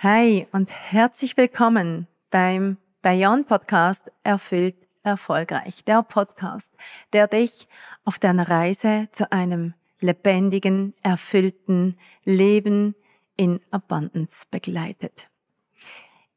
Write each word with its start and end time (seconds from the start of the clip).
Hi 0.00 0.46
und 0.52 0.70
herzlich 0.70 1.36
willkommen 1.36 2.06
beim 2.30 2.76
Beyond 3.02 3.48
Podcast 3.48 4.12
Erfüllt 4.22 4.76
Erfolgreich. 5.02 5.82
Der 5.82 6.04
Podcast, 6.04 6.72
der 7.12 7.26
dich 7.26 7.66
auf 8.04 8.20
deiner 8.20 8.48
Reise 8.48 9.08
zu 9.10 9.32
einem 9.32 9.74
lebendigen, 9.98 10.94
erfüllten 11.02 11.98
Leben 12.22 12.94
in 13.36 13.58
Abundance 13.72 14.46
begleitet. 14.48 15.28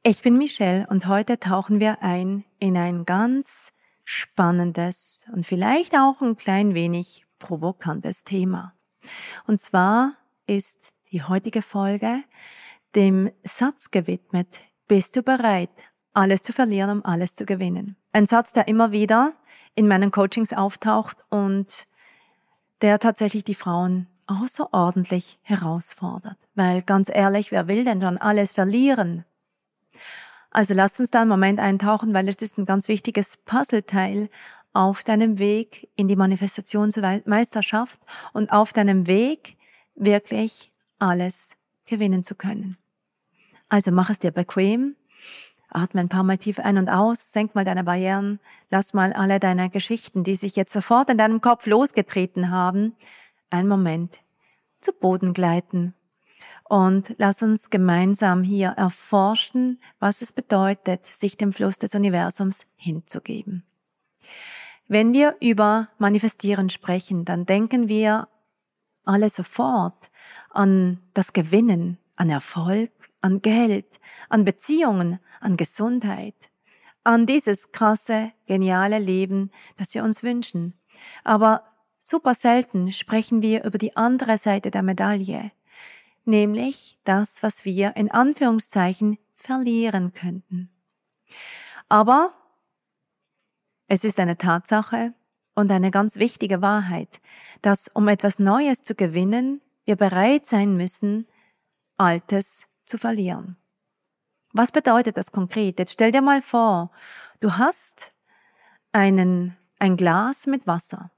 Ich 0.01 0.23
bin 0.23 0.39
Michelle 0.39 0.87
und 0.89 1.05
heute 1.05 1.39
tauchen 1.39 1.79
wir 1.79 2.01
ein 2.01 2.43
in 2.57 2.75
ein 2.75 3.05
ganz 3.05 3.73
spannendes 4.03 5.27
und 5.33 5.45
vielleicht 5.45 5.95
auch 5.95 6.19
ein 6.21 6.35
klein 6.35 6.73
wenig 6.73 7.27
provokantes 7.37 8.23
Thema. 8.23 8.73
Und 9.45 9.61
zwar 9.61 10.13
ist 10.47 10.95
die 11.11 11.21
heutige 11.21 11.61
Folge 11.61 12.23
dem 12.95 13.31
Satz 13.43 13.91
gewidmet, 13.91 14.59
bist 14.87 15.15
du 15.15 15.23
bereit, 15.23 15.69
alles 16.13 16.41
zu 16.41 16.53
verlieren, 16.53 16.89
um 16.89 17.05
alles 17.05 17.35
zu 17.35 17.45
gewinnen? 17.45 17.95
Ein 18.11 18.27
Satz, 18.27 18.51
der 18.53 18.67
immer 18.67 18.91
wieder 18.91 19.33
in 19.75 19.87
meinen 19.87 20.11
Coachings 20.11 20.53
auftaucht 20.53 21.17
und 21.29 21.87
der 22.81 22.99
tatsächlich 22.99 23.43
die 23.43 23.55
Frauen 23.55 24.07
außerordentlich 24.27 25.39
herausfordert. 25.41 26.37
Weil 26.55 26.81
ganz 26.81 27.09
ehrlich, 27.13 27.51
wer 27.51 27.67
will 27.67 27.85
denn 27.85 27.99
dann 27.99 28.17
alles 28.17 28.51
verlieren? 28.51 29.25
Also 30.49 30.73
lasst 30.73 30.99
uns 30.99 31.11
da 31.11 31.21
einen 31.21 31.29
Moment 31.29 31.59
eintauchen, 31.59 32.13
weil 32.13 32.27
es 32.27 32.41
ist 32.41 32.57
ein 32.57 32.65
ganz 32.65 32.87
wichtiges 32.87 33.37
Puzzleteil 33.37 34.29
auf 34.73 35.03
deinem 35.03 35.39
Weg 35.39 35.89
in 35.95 36.07
die 36.07 36.15
Manifestationsmeisterschaft 36.15 37.99
und 38.33 38.51
auf 38.51 38.73
deinem 38.73 39.07
Weg 39.07 39.57
wirklich 39.95 40.71
alles 40.99 41.57
gewinnen 41.91 42.23
zu 42.23 42.33
können. 42.33 42.77
Also 43.69 43.91
mach 43.91 44.09
es 44.09 44.17
dir 44.17 44.31
bequem, 44.31 44.95
atme 45.69 46.01
ein 46.01 46.09
paar 46.09 46.23
Mal 46.23 46.37
tief 46.37 46.57
ein 46.59 46.77
und 46.77 46.89
aus, 46.89 47.31
senk 47.31 47.53
mal 47.53 47.65
deine 47.65 47.83
Barrieren, 47.83 48.39
lass 48.69 48.93
mal 48.93 49.13
alle 49.13 49.39
deine 49.39 49.69
Geschichten, 49.69 50.23
die 50.23 50.35
sich 50.35 50.55
jetzt 50.55 50.73
sofort 50.73 51.09
in 51.09 51.17
deinem 51.17 51.41
Kopf 51.41 51.67
losgetreten 51.67 52.49
haben, 52.49 52.95
einen 53.49 53.67
Moment 53.67 54.21
zu 54.79 54.93
Boden 54.93 55.33
gleiten. 55.33 55.93
Und 56.63 57.13
lass 57.17 57.43
uns 57.43 57.69
gemeinsam 57.69 58.43
hier 58.43 58.69
erforschen, 58.69 59.81
was 59.99 60.21
es 60.21 60.31
bedeutet, 60.31 61.05
sich 61.05 61.35
dem 61.35 61.51
Fluss 61.51 61.77
des 61.77 61.93
Universums 61.93 62.65
hinzugeben. 62.77 63.65
Wenn 64.87 65.11
wir 65.11 65.35
über 65.41 65.89
Manifestieren 65.97 66.69
sprechen, 66.69 67.25
dann 67.25 67.45
denken 67.45 67.89
wir 67.89 68.29
alle 69.03 69.29
sofort 69.29 70.10
an 70.53 70.99
das 71.13 71.33
Gewinnen, 71.33 71.97
an 72.15 72.29
Erfolg, 72.29 72.91
an 73.21 73.41
Geld, 73.41 73.99
an 74.29 74.45
Beziehungen, 74.45 75.19
an 75.39 75.57
Gesundheit, 75.57 76.35
an 77.03 77.25
dieses 77.25 77.71
krasse, 77.71 78.31
geniale 78.45 78.99
Leben, 78.99 79.51
das 79.77 79.93
wir 79.93 80.03
uns 80.03 80.23
wünschen. 80.23 80.73
Aber 81.23 81.63
super 81.99 82.35
selten 82.35 82.91
sprechen 82.91 83.41
wir 83.41 83.63
über 83.63 83.77
die 83.77 83.95
andere 83.95 84.37
Seite 84.37 84.71
der 84.71 84.83
Medaille, 84.83 85.51
nämlich 86.25 86.99
das, 87.03 87.41
was 87.43 87.65
wir 87.65 87.95
in 87.95 88.11
Anführungszeichen 88.11 89.17
verlieren 89.35 90.13
könnten. 90.13 90.69
Aber 91.89 92.33
es 93.87 94.03
ist 94.03 94.19
eine 94.19 94.37
Tatsache 94.37 95.13
und 95.55 95.71
eine 95.71 95.91
ganz 95.91 96.17
wichtige 96.17 96.61
Wahrheit, 96.61 97.21
dass 97.61 97.87
um 97.87 98.07
etwas 98.07 98.39
Neues 98.39 98.83
zu 98.83 98.95
gewinnen, 98.95 99.61
wir 99.91 99.97
bereit 99.97 100.45
sein 100.45 100.77
müssen, 100.77 101.27
Altes 101.97 102.65
zu 102.85 102.97
verlieren. 102.97 103.57
Was 104.53 104.71
bedeutet 104.71 105.17
das 105.17 105.33
konkret? 105.33 105.79
Jetzt 105.79 105.93
stell 105.93 106.13
dir 106.13 106.21
mal 106.21 106.41
vor, 106.41 106.91
du 107.41 107.57
hast 107.57 108.13
einen, 108.93 109.57
ein 109.79 109.97
Glas 109.97 110.47
mit 110.47 110.65
Wasser. 110.65 111.11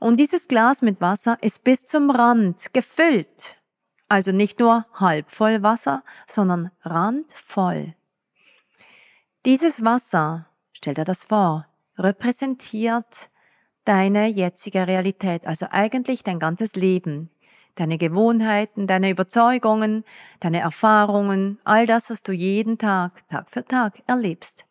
Und 0.00 0.18
dieses 0.18 0.48
Glas 0.48 0.80
mit 0.80 1.02
Wasser 1.02 1.36
ist 1.42 1.62
bis 1.62 1.84
zum 1.84 2.10
Rand 2.10 2.72
gefüllt. 2.72 3.60
Also 4.08 4.32
nicht 4.32 4.60
nur 4.60 4.86
halb 4.94 5.30
voll 5.30 5.62
Wasser, 5.62 6.02
sondern 6.26 6.70
randvoll. 6.82 7.94
Dieses 9.44 9.84
Wasser, 9.84 10.46
stell 10.72 10.94
dir 10.94 11.04
das 11.04 11.24
vor, 11.24 11.66
repräsentiert 11.98 13.30
deine 13.84 14.26
jetzige 14.26 14.86
Realität, 14.86 15.46
also 15.46 15.66
eigentlich 15.70 16.22
dein 16.22 16.38
ganzes 16.38 16.76
Leben 16.76 17.30
deine 17.74 17.98
Gewohnheiten, 17.98 18.86
deine 18.86 19.10
Überzeugungen, 19.10 20.04
deine 20.40 20.60
Erfahrungen, 20.60 21.58
all 21.64 21.86
das, 21.86 22.10
was 22.10 22.22
du 22.22 22.32
jeden 22.32 22.78
Tag, 22.78 23.28
Tag 23.28 23.50
für 23.50 23.64
Tag 23.64 24.02
erlebst. 24.06 24.66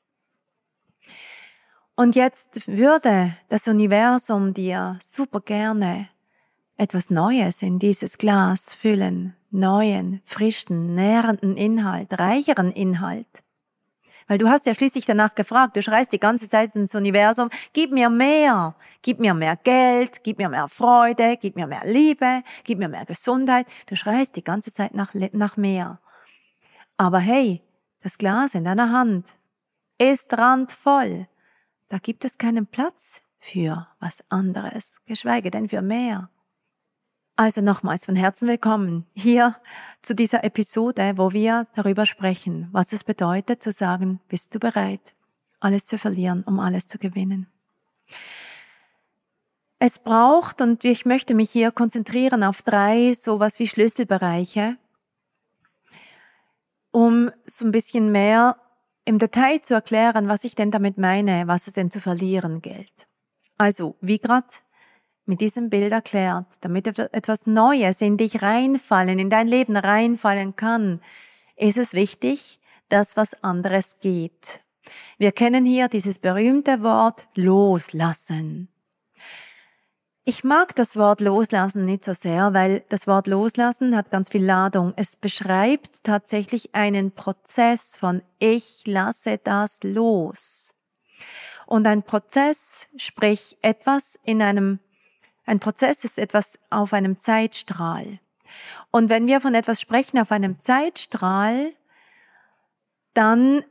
Und 1.96 2.16
jetzt 2.16 2.68
würde 2.68 3.38
das 3.50 3.68
Universum 3.68 4.54
dir 4.54 4.98
super 5.00 5.42
gerne 5.42 6.10
etwas 6.76 7.10
Neues 7.12 7.62
in 7.62 7.78
dieses 7.78 8.18
Glas 8.18 8.74
füllen, 8.74 9.36
neuen, 9.52 10.22
frischen, 10.26 10.96
nährenden 10.96 11.56
Inhalt, 11.56 12.08
reicheren 12.18 12.72
Inhalt. 12.72 13.44
Weil 14.28 14.38
du 14.38 14.50
hast 14.50 14.66
ja 14.66 14.74
schließlich 14.74 15.06
danach 15.06 15.36
gefragt, 15.36 15.76
du 15.76 15.82
schreist 15.82 16.12
die 16.12 16.20
ganze 16.20 16.50
Zeit 16.50 16.76
ins 16.76 16.96
Universum, 16.96 17.50
gib 17.74 17.92
mir 17.92 18.10
mehr, 18.10 18.76
gib 19.02 19.20
mir 19.20 19.34
mehr 19.34 19.56
Geld, 19.58 20.24
gib 20.24 20.38
mir 20.38 20.50
mehr 20.50 20.68
Freude, 20.68 21.38
gib 21.40 21.56
mir 21.56 21.68
mehr 21.68 21.84
Liebe, 21.86 22.44
gib 22.64 22.80
mir 22.80 22.90
mehr 22.90 23.06
Gesundheit. 23.06 23.68
Du 23.88 23.96
schreist 23.96 24.36
die 24.36 24.44
ganze 24.44 24.74
Zeit 24.74 24.94
nach, 24.94 25.14
nach 25.14 25.58
mehr. 25.58 26.00
Aber 26.98 27.20
hey, 27.20 27.62
das 28.02 28.18
Glas 28.18 28.56
in 28.56 28.64
deiner 28.64 28.92
Hand 28.92 29.38
ist 29.98 30.34
randvoll. 30.38 31.28
Da 31.90 31.98
gibt 31.98 32.26
es 32.26 32.38
keinen 32.38 32.68
Platz 32.68 33.22
für 33.40 33.88
was 34.00 34.24
anderes, 34.30 35.02
geschweige 35.06 35.52
denn 35.52 35.70
für 35.70 35.82
mehr. 35.82 36.30
Also 37.36 37.62
nochmals 37.62 38.06
von 38.06 38.16
Herzen 38.16 38.48
willkommen 38.48 39.08
hier 39.16 39.56
zu 40.04 40.14
dieser 40.14 40.44
Episode, 40.44 41.14
wo 41.16 41.34
wir 41.34 41.66
darüber 41.74 42.06
sprechen, 42.06 42.70
was 42.72 42.94
es 42.94 43.04
bedeutet 43.04 43.64
zu 43.64 43.72
sagen, 43.72 44.20
bist 44.28 44.54
du 44.54 44.60
bereit, 44.60 45.16
alles 45.60 45.88
zu 45.88 45.98
verlieren, 45.98 46.44
um 46.44 46.60
alles 46.60 46.86
zu 46.86 47.00
gewinnen. 47.00 47.48
Es 49.80 49.98
braucht, 49.98 50.62
und 50.62 50.86
ich 50.86 51.08
möchte 51.08 51.34
mich 51.34 51.50
hier 51.50 51.72
konzentrieren 51.72 52.44
auf 52.44 52.62
drei 52.62 53.16
sowas 53.16 53.58
wie 53.58 53.68
Schlüsselbereiche, 53.68 54.78
um 56.92 57.32
so 57.48 57.66
ein 57.66 57.72
bisschen 57.72 58.12
mehr 58.12 58.58
im 59.06 59.18
Detail 59.18 59.60
zu 59.64 59.74
erklären, 59.74 60.28
was 60.28 60.44
ich 60.44 60.54
denn 60.54 60.70
damit 60.70 61.00
meine, 61.00 61.48
was 61.48 61.66
es 61.66 61.74
denn 61.74 61.90
zu 61.90 62.00
verlieren 62.00 62.62
gilt. 62.62 63.08
Also, 63.58 63.96
wie 64.02 64.20
gerade 64.20 64.46
mit 65.26 65.42
diesem 65.42 65.70
Bild 65.70 65.92
erklärt, 65.92 66.48
damit 66.62 66.88
etwas 66.88 67.46
Neues 67.46 68.02
in 68.02 68.18
dich 68.18 68.42
reinfallen, 68.42 69.20
in 69.20 69.30
dein 69.30 69.48
Leben 69.48 69.78
reinfallen 69.78 70.56
kann, 70.56 71.02
ist 71.56 71.78
es 71.78 71.94
wichtig, 71.94 72.60
dass 72.90 73.16
was 73.16 73.44
anderes 73.44 73.98
geht. 74.02 74.62
Wir 75.18 75.32
kennen 75.32 75.66
hier 75.66 75.88
dieses 75.88 76.20
berühmte 76.20 76.84
Wort 76.84 77.28
loslassen. 77.36 78.68
ich 80.26 80.44
mag 80.44 80.76
das 80.76 80.96
Wort 80.96 81.20
loslassen 81.20 81.86
nicht 81.86 82.06
so 82.06 82.14
sehr, 82.14 82.54
weil 82.54 82.84
das 82.90 83.08
Wort 83.08 83.28
loslassen 83.28 83.96
hat 83.96 84.10
ganz 84.10 84.30
viel 84.30 84.46
Ladung. 84.46 84.94
Es 84.96 85.16
beschreibt 85.16 86.04
tatsächlich 86.04 86.74
einen 86.76 87.12
Prozess 87.12 87.98
von 87.98 88.22
ich 88.40 88.84
lasse 88.86 89.38
das 89.38 89.80
los. 89.84 90.74
Und 91.66 91.88
ein 91.88 92.04
Prozess, 92.04 92.88
sprich 92.98 93.58
etwas 93.62 94.20
in 94.24 94.42
einem, 94.42 94.80
ein 95.46 95.60
Prozess 95.60 96.04
ist 96.04 96.18
etwas 96.18 96.60
auf 96.70 96.94
einem 96.94 97.18
Zeitstrahl. 97.18 98.20
Und 98.92 99.10
wenn 99.10 99.28
wir 99.28 99.42
von 99.42 99.56
etwas 99.56 99.82
sprechen 99.82 100.20
auf 100.20 100.32
einem 100.32 100.60
Zeitstrahl, 100.60 101.74
dann 103.14 103.64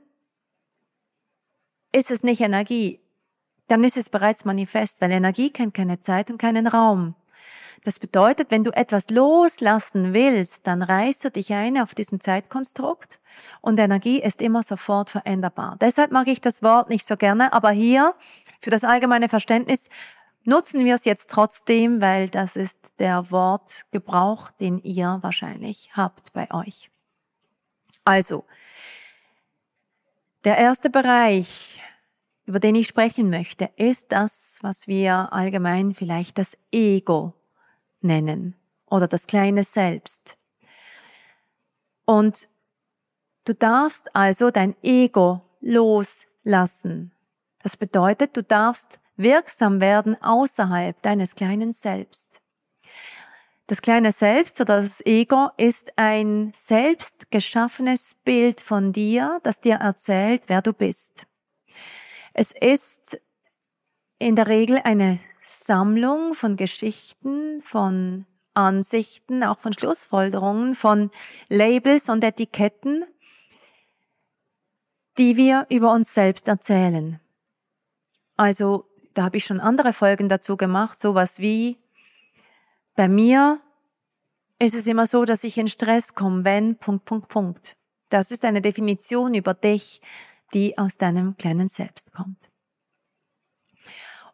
ist 1.93 2.11
es 2.11 2.23
nicht 2.23 2.41
Energie, 2.41 3.01
dann 3.69 3.85
ist 3.85 3.97
es 3.97 4.09
bereits 4.09 4.45
manifest, 4.45 5.01
weil 5.01 5.11
Energie 5.13 5.51
kennt 5.51 5.75
keine 5.75 6.01
Zeit 6.01 6.31
und 6.31 6.39
keinen 6.39 6.67
Raum. 6.67 7.15
Das 7.85 7.99
bedeutet, 7.99 8.51
wenn 8.51 8.63
du 8.63 8.71
etwas 8.71 9.11
loslassen 9.11 10.15
willst, 10.15 10.67
dann 10.69 10.83
reißt 10.83 11.25
du 11.25 11.31
dich 11.31 11.53
ein 11.53 11.79
auf 11.79 11.95
diesem 11.95 12.21
Zeitkonstrukt 12.21 13.19
und 13.61 13.79
Energie 13.81 14.21
ist 14.23 14.41
immer 14.41 14.63
sofort 14.63 15.11
veränderbar. 15.11 15.77
Deshalb 15.81 16.13
mag 16.13 16.29
ich 16.29 16.41
das 16.41 16.63
Wort 16.63 16.91
nicht 16.91 17.07
so 17.07 17.17
gerne, 17.17 17.53
aber 17.53 17.71
hier 17.71 18.15
für 18.61 18.71
das 18.71 18.85
allgemeine 18.85 19.29
Verständnis 19.29 19.89
nutzen 20.45 20.85
wir 20.85 20.95
es 20.95 21.05
jetzt 21.05 21.31
trotzdem, 21.31 22.01
weil 22.01 22.29
das 22.29 22.57
ist 22.57 22.93
der 22.99 23.31
Wortgebrauch, 23.31 24.51
den 24.51 24.79
ihr 24.79 25.19
wahrscheinlich 25.23 25.91
habt 25.95 26.33
bei 26.33 26.53
euch. 26.53 26.91
Also, 28.05 28.45
der 30.45 30.59
erste 30.59 30.91
Bereich, 30.91 31.81
über 32.45 32.59
den 32.59 32.75
ich 32.75 32.89
sprechen 32.89 33.31
möchte, 33.31 33.71
ist 33.77 34.11
das, 34.11 34.59
was 34.63 34.89
wir 34.89 35.33
allgemein 35.33 35.95
vielleicht 35.95 36.39
das 36.39 36.59
Ego 36.73 37.35
nennen 38.01 38.57
oder 38.87 39.07
das 39.07 39.27
kleine 39.29 39.63
Selbst. 39.63 40.37
Und 42.05 42.49
du 43.45 43.55
darfst 43.55 44.15
also 44.17 44.51
dein 44.51 44.75
Ego 44.83 45.43
loslassen. 45.61 47.13
Das 47.63 47.77
bedeutet, 47.77 48.37
du 48.37 48.43
darfst 48.43 48.99
wirksam 49.17 49.81
werden 49.81 50.21
außerhalb 50.23 51.01
deines 51.03 51.35
kleinen 51.35 51.73
Selbst. 51.73 52.41
Das 53.67 53.81
kleine 53.81 54.13
Selbst 54.13 54.61
oder 54.61 54.83
das 54.83 55.01
Ego 55.07 55.49
ist 55.57 55.93
ein 55.97 56.53
selbst 56.55 57.31
geschaffenes 57.31 58.17
Bild 58.25 58.61
von 58.61 58.93
dir, 58.93 59.41
das 59.45 59.61
dir 59.61 59.77
erzählt, 59.77 60.43
wer 60.49 60.63
du 60.63 60.73
bist. 60.73 61.27
Es 62.35 62.53
ist 62.53 63.21
in 64.19 64.37
der 64.37 64.47
Regel 64.47 64.81
eine 64.85 65.21
Sammlung 65.41 66.35
von 66.35 66.57
Geschichten, 66.57 67.63
von 67.63 68.27
Ansichten, 68.55 69.43
auch 69.43 69.59
von 69.59 69.73
Schlussfolgerungen, 69.73 70.75
von 70.75 71.11
Labels 71.49 72.09
und 72.09 72.23
Etiketten, 72.23 73.05
die 75.19 75.37
wir 75.37 75.67
über 75.71 75.93
uns 75.93 76.15
selbst 76.15 76.49
erzählen. 76.49 77.21
Also, 78.37 78.92
da 79.15 79.25
habe 79.25 79.37
ich 79.37 79.45
schon 79.45 79.61
andere 79.61 79.93
Folgen 79.93 80.29
dazu 80.29 80.57
gemacht, 80.57 80.99
sowas 80.99 81.39
wie 81.41 81.79
bei 82.95 83.09
mir 83.09 83.61
ist 84.59 84.75
es 84.75 84.87
immer 84.87 85.07
so, 85.07 85.25
dass 85.25 85.45
ich 85.45 85.59
in 85.59 85.69
Stress 85.69 86.15
komme, 86.15 86.45
wenn, 86.45 86.77
Punkt, 86.77 87.05
Punkt, 87.05 87.29
Punkt. 87.29 87.77
Das 88.11 88.31
ist 88.31 88.45
eine 88.45 88.61
Definition 88.61 89.35
über 89.35 89.55
dich, 89.55 90.01
die 90.55 90.77
aus 90.79 90.99
deinem 90.99 91.37
kleinen 91.37 91.69
Selbst 91.69 92.13
kommt. 92.13 92.51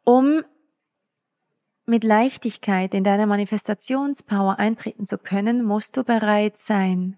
Um 0.05 0.43
mit 1.87 2.05
Leichtigkeit 2.05 2.93
in 2.93 3.05
deine 3.05 3.27
Manifestationspower 3.27 4.59
eintreten 4.59 5.07
zu 5.07 5.17
können, 5.17 5.65
musst 5.65 5.97
du 5.97 6.05
bereit 6.05 6.59
sein, 6.59 7.17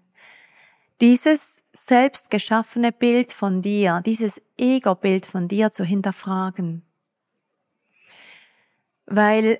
dieses 1.01 1.63
selbst 1.73 2.29
geschaffene 2.29 2.91
Bild 2.91 3.33
von 3.33 3.61
dir, 3.61 4.01
dieses 4.05 4.41
Ego-Bild 4.57 5.25
von 5.25 5.47
dir 5.47 5.71
zu 5.71 5.83
hinterfragen. 5.83 6.83
Weil 9.13 9.59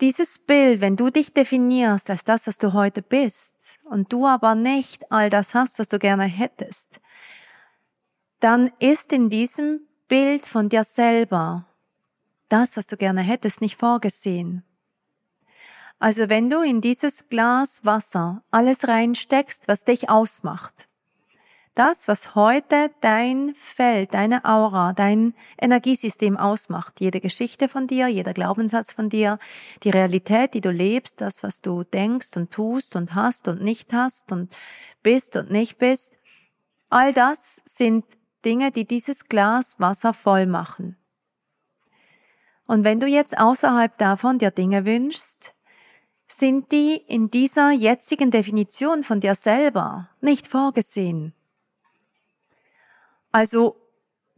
dieses 0.00 0.38
Bild, 0.38 0.80
wenn 0.80 0.96
du 0.96 1.10
dich 1.10 1.32
definierst 1.32 2.10
als 2.10 2.24
das, 2.24 2.46
was 2.46 2.58
du 2.58 2.72
heute 2.72 3.02
bist, 3.02 3.80
und 3.84 4.12
du 4.12 4.26
aber 4.26 4.54
nicht 4.54 5.10
all 5.10 5.30
das 5.30 5.54
hast, 5.54 5.78
was 5.78 5.88
du 5.88 5.98
gerne 5.98 6.24
hättest, 6.24 7.00
dann 8.40 8.72
ist 8.78 9.12
in 9.12 9.30
diesem 9.30 9.80
Bild 10.08 10.46
von 10.46 10.68
dir 10.68 10.84
selber 10.84 11.66
das, 12.48 12.76
was 12.76 12.86
du 12.86 12.96
gerne 12.96 13.22
hättest, 13.22 13.60
nicht 13.60 13.78
vorgesehen. 13.78 14.64
Also 15.98 16.28
wenn 16.28 16.50
du 16.50 16.62
in 16.62 16.80
dieses 16.80 17.28
Glas 17.28 17.84
Wasser 17.84 18.42
alles 18.50 18.88
reinsteckst, 18.88 19.68
was 19.68 19.84
dich 19.84 20.10
ausmacht, 20.10 20.88
das, 21.74 22.06
was 22.06 22.34
heute 22.34 22.90
dein 23.00 23.54
Feld, 23.54 24.12
deine 24.12 24.44
Aura, 24.44 24.92
dein 24.92 25.34
Energiesystem 25.58 26.36
ausmacht, 26.36 27.00
jede 27.00 27.20
Geschichte 27.20 27.68
von 27.68 27.86
dir, 27.86 28.08
jeder 28.08 28.34
Glaubenssatz 28.34 28.92
von 28.92 29.08
dir, 29.08 29.38
die 29.82 29.90
Realität, 29.90 30.52
die 30.52 30.60
du 30.60 30.70
lebst, 30.70 31.20
das, 31.20 31.42
was 31.42 31.62
du 31.62 31.82
denkst 31.84 32.36
und 32.36 32.50
tust 32.50 32.94
und 32.94 33.14
hast 33.14 33.48
und 33.48 33.62
nicht 33.62 33.92
hast 33.92 34.32
und 34.32 34.54
bist 35.02 35.36
und 35.36 35.50
nicht 35.50 35.78
bist, 35.78 36.18
all 36.90 37.14
das 37.14 37.62
sind 37.64 38.04
Dinge, 38.44 38.70
die 38.70 38.86
dieses 38.86 39.28
Glas 39.28 39.80
Wasser 39.80 40.12
voll 40.12 40.46
machen. 40.46 40.96
Und 42.66 42.84
wenn 42.84 43.00
du 43.00 43.06
jetzt 43.06 43.38
außerhalb 43.38 43.96
davon 43.98 44.38
dir 44.38 44.50
Dinge 44.50 44.84
wünschst, 44.84 45.54
sind 46.26 46.70
die 46.72 46.96
in 46.96 47.30
dieser 47.30 47.70
jetzigen 47.70 48.30
Definition 48.30 49.04
von 49.04 49.20
dir 49.20 49.34
selber 49.34 50.08
nicht 50.20 50.48
vorgesehen. 50.48 51.34
Also, 53.32 53.76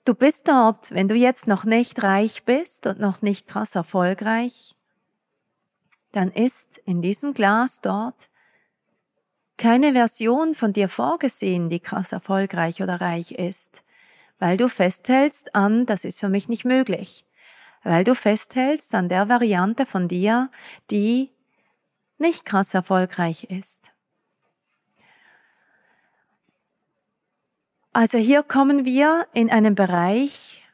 du 0.04 0.14
bist 0.14 0.46
dort, 0.46 0.92
wenn 0.92 1.08
du 1.08 1.16
jetzt 1.16 1.48
noch 1.48 1.64
nicht 1.64 2.02
reich 2.02 2.44
bist 2.44 2.86
und 2.86 3.00
noch 3.00 3.22
nicht 3.22 3.48
krass 3.48 3.74
erfolgreich, 3.74 4.76
dann 6.12 6.30
ist 6.30 6.78
in 6.78 7.02
diesem 7.02 7.34
Glas 7.34 7.80
dort 7.80 8.30
keine 9.56 9.92
Version 9.92 10.54
von 10.54 10.72
dir 10.72 10.88
vorgesehen, 10.88 11.70
die 11.70 11.80
krass 11.80 12.12
erfolgreich 12.12 12.82
oder 12.82 13.00
reich 13.00 13.32
ist, 13.32 13.82
weil 14.38 14.56
du 14.56 14.68
festhältst 14.68 15.56
an, 15.56 15.86
das 15.86 16.04
ist 16.04 16.20
für 16.20 16.28
mich 16.28 16.48
nicht 16.48 16.64
möglich, 16.64 17.24
weil 17.82 18.04
du 18.04 18.14
festhältst 18.14 18.94
an 18.94 19.08
der 19.08 19.28
Variante 19.28 19.86
von 19.86 20.06
dir, 20.06 20.50
die 20.90 21.30
nicht 22.18 22.44
krass 22.44 22.74
erfolgreich 22.74 23.44
ist. 23.44 23.93
Also 27.96 28.18
hier 28.18 28.42
kommen 28.42 28.84
wir 28.84 29.28
in 29.34 29.50
einen 29.50 29.76
Bereich, 29.76 30.64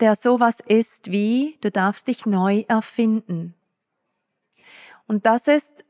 der 0.00 0.14
sowas 0.14 0.60
ist 0.60 1.10
wie, 1.10 1.56
du 1.62 1.70
darfst 1.70 2.08
dich 2.08 2.26
neu 2.26 2.66
erfinden. 2.68 3.54
Und 5.06 5.24
das 5.24 5.48
ist, 5.48 5.86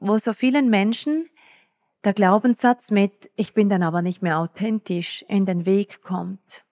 wo 0.00 0.18
so 0.18 0.34
vielen 0.34 0.68
Menschen 0.68 1.30
der 2.04 2.12
Glaubenssatz 2.12 2.90
mit, 2.90 3.30
ich 3.36 3.54
bin 3.54 3.70
dann 3.70 3.82
aber 3.82 4.02
nicht 4.02 4.20
mehr 4.20 4.38
authentisch, 4.38 5.24
in 5.28 5.46
den 5.46 5.64
Weg 5.64 6.02
kommt. 6.02 6.66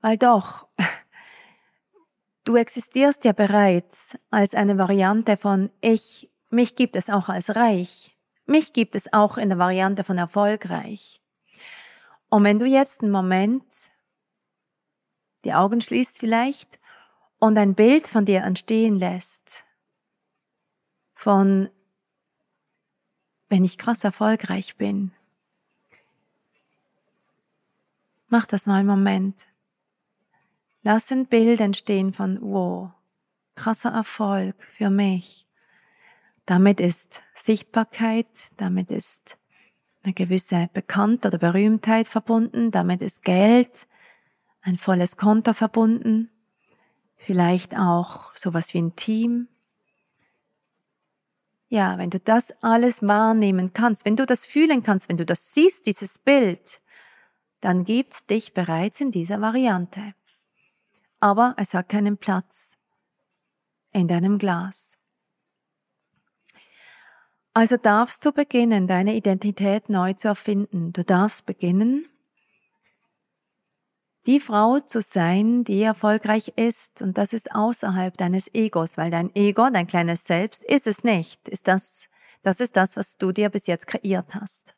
Weil 0.00 0.16
doch, 0.16 0.68
du 2.44 2.54
existierst 2.54 3.24
ja 3.24 3.32
bereits 3.32 4.16
als 4.30 4.54
eine 4.54 4.78
Variante 4.78 5.36
von 5.36 5.70
ich, 5.80 6.30
mich 6.50 6.76
gibt 6.76 6.94
es 6.94 7.10
auch 7.10 7.28
als 7.28 7.56
reich. 7.56 8.15
Mich 8.46 8.72
gibt 8.72 8.94
es 8.94 9.12
auch 9.12 9.36
in 9.38 9.48
der 9.48 9.58
Variante 9.58 10.04
von 10.04 10.18
erfolgreich. 10.18 11.20
Und 12.28 12.44
wenn 12.44 12.58
du 12.58 12.66
jetzt 12.66 13.02
einen 13.02 13.12
Moment 13.12 13.64
die 15.44 15.54
Augen 15.54 15.80
schließt 15.80 16.18
vielleicht 16.18 16.80
und 17.38 17.56
ein 17.56 17.74
Bild 17.74 18.08
von 18.08 18.24
dir 18.24 18.42
entstehen 18.42 18.98
lässt, 18.98 19.64
von 21.14 21.70
wenn 23.48 23.64
ich 23.64 23.78
krass 23.78 24.02
erfolgreich 24.02 24.76
bin, 24.76 25.12
mach 28.28 28.46
das 28.46 28.66
mal 28.66 28.80
einen 28.80 28.88
Moment. 28.88 29.46
Lass 30.82 31.12
ein 31.12 31.26
Bild 31.26 31.60
entstehen 31.60 32.12
von, 32.12 32.38
wow, 32.42 32.90
krasser 33.54 33.92
Erfolg 33.92 34.62
für 34.76 34.90
mich. 34.90 35.45
Damit 36.46 36.80
ist 36.80 37.24
Sichtbarkeit, 37.34 38.52
damit 38.56 38.90
ist 38.90 39.38
eine 40.04 40.14
gewisse 40.14 40.70
Bekanntheit 40.72 41.34
oder 41.34 41.38
Berühmtheit 41.38 42.06
verbunden, 42.06 42.70
damit 42.70 43.02
ist 43.02 43.24
Geld, 43.24 43.88
ein 44.62 44.78
volles 44.78 45.16
Konto 45.16 45.52
verbunden, 45.52 46.30
vielleicht 47.16 47.76
auch 47.76 48.34
sowas 48.36 48.72
wie 48.74 48.78
ein 48.78 48.94
Team. 48.94 49.48
Ja, 51.68 51.98
wenn 51.98 52.10
du 52.10 52.20
das 52.20 52.54
alles 52.62 53.02
wahrnehmen 53.02 53.72
kannst, 53.72 54.04
wenn 54.04 54.14
du 54.14 54.24
das 54.24 54.46
fühlen 54.46 54.84
kannst, 54.84 55.08
wenn 55.08 55.16
du 55.16 55.26
das 55.26 55.52
siehst, 55.52 55.86
dieses 55.86 56.18
Bild, 56.18 56.80
dann 57.60 57.84
gibt's 57.84 58.24
dich 58.26 58.54
bereits 58.54 59.00
in 59.00 59.10
dieser 59.10 59.40
Variante. 59.40 60.14
aber 61.18 61.54
es 61.56 61.74
hat 61.74 61.88
keinen 61.88 62.18
Platz 62.18 62.76
in 63.92 64.06
deinem 64.06 64.38
Glas. 64.38 64.95
Also 67.56 67.78
darfst 67.78 68.22
du 68.26 68.32
beginnen, 68.32 68.86
deine 68.86 69.14
Identität 69.14 69.88
neu 69.88 70.12
zu 70.12 70.28
erfinden. 70.28 70.92
Du 70.92 71.02
darfst 71.02 71.46
beginnen, 71.46 72.06
die 74.26 74.40
Frau 74.40 74.80
zu 74.80 75.00
sein, 75.00 75.64
die 75.64 75.80
erfolgreich 75.80 76.52
ist. 76.56 77.00
Und 77.00 77.16
das 77.16 77.32
ist 77.32 77.54
außerhalb 77.54 78.14
deines 78.18 78.52
Egos, 78.52 78.98
weil 78.98 79.10
dein 79.10 79.34
Ego, 79.34 79.70
dein 79.70 79.86
kleines 79.86 80.24
Selbst, 80.24 80.64
ist 80.64 80.86
es 80.86 81.02
nicht. 81.02 81.48
Ist 81.48 81.66
das, 81.66 82.02
das 82.42 82.60
ist 82.60 82.76
das, 82.76 82.94
was 82.98 83.16
du 83.16 83.32
dir 83.32 83.48
bis 83.48 83.66
jetzt 83.66 83.86
kreiert 83.86 84.34
hast. 84.34 84.76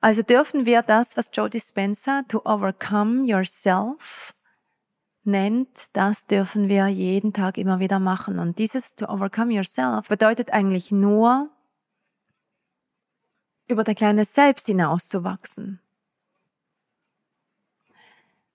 Also 0.00 0.22
dürfen 0.22 0.66
wir 0.66 0.82
das, 0.82 1.16
was 1.16 1.30
Joe 1.32 1.48
Dispenza 1.48 2.24
to 2.26 2.42
overcome 2.44 3.24
yourself 3.24 4.34
nennt, 5.28 5.94
das 5.96 6.26
dürfen 6.26 6.68
wir 6.68 6.88
jeden 6.88 7.32
Tag 7.32 7.56
immer 7.56 7.78
wieder 7.78 8.00
machen. 8.00 8.40
Und 8.40 8.58
dieses 8.58 8.96
to 8.96 9.06
overcome 9.06 9.52
yourself 9.52 10.08
bedeutet 10.08 10.52
eigentlich 10.52 10.90
nur, 10.90 11.50
über 13.68 13.84
dein 13.84 13.94
kleines 13.94 14.34
Selbst 14.34 14.66
hinauszuwachsen. 14.66 15.80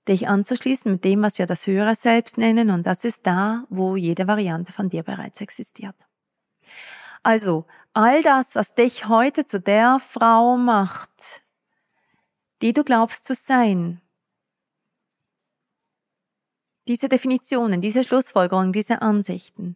Dich 0.07 0.27
anzuschließen 0.27 0.91
mit 0.91 1.05
dem, 1.05 1.21
was 1.21 1.39
wir 1.39 1.45
das 1.45 1.65
höhere 1.65 1.95
Selbst 1.95 2.37
nennen, 2.37 2.71
und 2.71 2.85
das 2.85 3.05
ist 3.05 3.25
da, 3.25 3.63
wo 3.69 3.95
jede 3.95 4.27
Variante 4.27 4.73
von 4.73 4.89
dir 4.89 5.03
bereits 5.03 5.39
existiert. 5.39 5.95
Also, 7.21 7.65
all 7.93 8.21
das, 8.21 8.55
was 8.55 8.73
dich 8.73 9.07
heute 9.07 9.45
zu 9.45 9.61
der 9.61 10.01
Frau 10.05 10.57
macht, 10.57 11.43
die 12.61 12.73
du 12.73 12.83
glaubst 12.83 13.23
zu 13.23 13.33
sein, 13.33 14.01
diese 16.87 17.09
Definitionen, 17.09 17.81
diese 17.81 18.03
Schlussfolgerungen, 18.03 18.73
diese 18.73 19.01
Ansichten, 19.01 19.75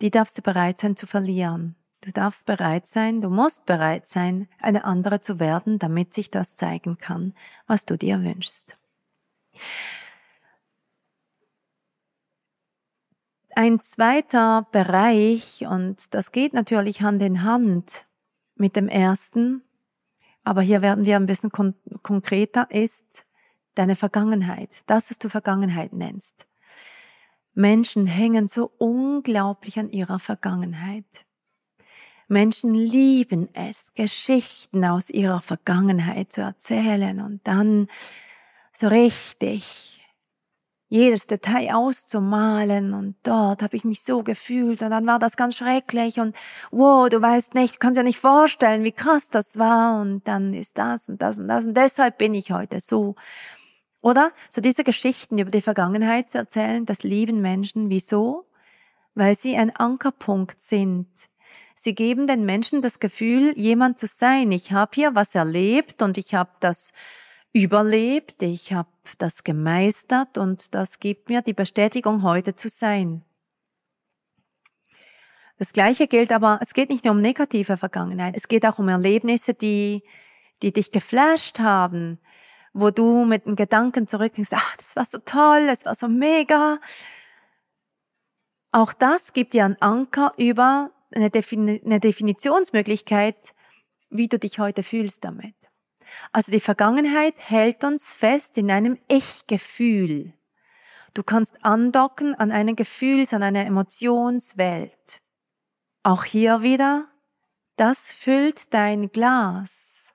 die 0.00 0.10
darfst 0.10 0.36
du 0.38 0.42
bereit 0.42 0.78
sein 0.78 0.96
zu 0.96 1.06
verlieren. 1.06 1.76
Du 2.02 2.12
darfst 2.12 2.46
bereit 2.46 2.86
sein, 2.86 3.20
du 3.20 3.30
musst 3.30 3.64
bereit 3.64 4.06
sein, 4.06 4.48
eine 4.60 4.84
andere 4.84 5.20
zu 5.20 5.40
werden, 5.40 5.78
damit 5.78 6.12
sich 6.14 6.30
das 6.30 6.54
zeigen 6.54 6.98
kann, 6.98 7.34
was 7.66 7.86
du 7.86 7.96
dir 7.96 8.22
wünschst. 8.22 8.76
Ein 13.54 13.80
zweiter 13.80 14.68
Bereich, 14.70 15.66
und 15.66 16.14
das 16.14 16.30
geht 16.30 16.52
natürlich 16.52 17.00
Hand 17.00 17.22
in 17.22 17.42
Hand 17.42 18.06
mit 18.54 18.76
dem 18.76 18.86
ersten, 18.86 19.62
aber 20.44 20.60
hier 20.60 20.82
werden 20.82 21.06
wir 21.06 21.16
ein 21.16 21.26
bisschen 21.26 21.50
kon 21.50 21.74
konkreter, 22.02 22.70
ist 22.70 23.25
deine 23.78 23.96
Vergangenheit, 23.96 24.82
das, 24.86 25.10
was 25.10 25.18
du 25.18 25.28
Vergangenheit 25.28 25.92
nennst. 25.92 26.46
Menschen 27.54 28.06
hängen 28.06 28.48
so 28.48 28.70
unglaublich 28.78 29.78
an 29.78 29.88
ihrer 29.88 30.18
Vergangenheit. 30.18 31.24
Menschen 32.28 32.74
lieben 32.74 33.48
es, 33.54 33.94
Geschichten 33.94 34.84
aus 34.84 35.10
ihrer 35.10 35.40
Vergangenheit 35.40 36.32
zu 36.32 36.40
erzählen 36.40 37.20
und 37.20 37.40
dann 37.44 37.88
so 38.72 38.88
richtig 38.88 40.02
jedes 40.88 41.26
Detail 41.26 41.74
auszumalen 41.74 42.94
und 42.94 43.16
dort 43.24 43.62
habe 43.62 43.74
ich 43.74 43.84
mich 43.84 44.02
so 44.02 44.22
gefühlt 44.22 44.82
und 44.82 44.90
dann 44.90 45.06
war 45.06 45.18
das 45.18 45.36
ganz 45.36 45.56
schrecklich 45.56 46.20
und 46.20 46.36
wow, 46.70 47.08
du 47.08 47.20
weißt 47.20 47.54
nicht, 47.54 47.74
du 47.74 47.78
kannst 47.78 47.96
ja 47.96 48.04
nicht 48.04 48.20
vorstellen, 48.20 48.84
wie 48.84 48.92
krass 48.92 49.28
das 49.28 49.58
war 49.58 50.00
und 50.00 50.26
dann 50.28 50.54
ist 50.54 50.78
das 50.78 51.08
und 51.08 51.20
das 51.20 51.38
und 51.38 51.48
das 51.48 51.66
und 51.66 51.74
deshalb 51.74 52.18
bin 52.18 52.34
ich 52.34 52.52
heute 52.52 52.80
so. 52.80 53.16
Oder? 54.06 54.30
So 54.48 54.60
diese 54.60 54.84
Geschichten 54.84 55.36
über 55.36 55.50
die 55.50 55.60
Vergangenheit 55.60 56.30
zu 56.30 56.38
erzählen, 56.38 56.86
das 56.86 57.02
lieben 57.02 57.40
Menschen. 57.40 57.90
Wieso? 57.90 58.46
Weil 59.16 59.36
sie 59.36 59.56
ein 59.56 59.74
Ankerpunkt 59.74 60.60
sind. 60.60 61.08
Sie 61.74 61.92
geben 61.92 62.28
den 62.28 62.44
Menschen 62.44 62.82
das 62.82 63.00
Gefühl, 63.00 63.52
jemand 63.58 63.98
zu 63.98 64.06
sein. 64.06 64.52
Ich 64.52 64.70
habe 64.70 64.92
hier 64.94 65.16
was 65.16 65.34
erlebt 65.34 66.02
und 66.02 66.18
ich 66.18 66.34
habe 66.34 66.52
das 66.60 66.92
überlebt, 67.52 68.44
ich 68.44 68.72
habe 68.72 68.88
das 69.18 69.42
gemeistert 69.42 70.38
und 70.38 70.72
das 70.76 71.00
gibt 71.00 71.28
mir 71.28 71.42
die 71.42 71.52
Bestätigung, 71.52 72.22
heute 72.22 72.54
zu 72.54 72.68
sein. 72.68 73.24
Das 75.58 75.72
Gleiche 75.72 76.06
gilt 76.06 76.30
aber, 76.30 76.60
es 76.62 76.74
geht 76.74 76.90
nicht 76.90 77.04
nur 77.04 77.14
um 77.14 77.20
negative 77.20 77.76
Vergangenheit, 77.76 78.36
es 78.36 78.46
geht 78.46 78.66
auch 78.66 78.78
um 78.78 78.88
Erlebnisse, 78.88 79.52
die, 79.52 80.04
die 80.62 80.72
dich 80.72 80.92
geflasht 80.92 81.58
haben, 81.58 82.20
wo 82.76 82.90
du 82.90 83.24
mit 83.24 83.46
dem 83.46 83.56
Gedanken 83.56 84.06
zurückgehst, 84.06 84.52
ach, 84.54 84.76
das 84.76 84.96
war 84.96 85.06
so 85.06 85.18
toll, 85.18 85.66
es 85.70 85.86
war 85.86 85.94
so 85.94 86.08
mega. 86.08 86.78
Auch 88.70 88.92
das 88.92 89.32
gibt 89.32 89.54
dir 89.54 89.64
einen 89.64 89.80
Anker 89.80 90.34
über 90.36 90.90
eine, 91.14 91.30
Defin 91.30 91.80
eine 91.84 92.00
Definitionsmöglichkeit, 92.00 93.54
wie 94.10 94.28
du 94.28 94.38
dich 94.38 94.58
heute 94.58 94.82
fühlst 94.82 95.24
damit. 95.24 95.54
Also 96.32 96.52
die 96.52 96.60
Vergangenheit 96.60 97.34
hält 97.38 97.82
uns 97.82 98.14
fest 98.14 98.58
in 98.58 98.70
einem 98.70 98.98
Ich-Gefühl. 99.08 100.34
Du 101.14 101.22
kannst 101.22 101.64
andocken 101.64 102.34
an 102.34 102.52
einen 102.52 102.76
Gefühls-, 102.76 103.32
an 103.32 103.42
eine 103.42 103.64
Emotionswelt. 103.64 105.22
Auch 106.02 106.24
hier 106.24 106.60
wieder, 106.60 107.08
das 107.76 108.12
füllt 108.12 108.74
dein 108.74 109.10
Glas 109.10 110.05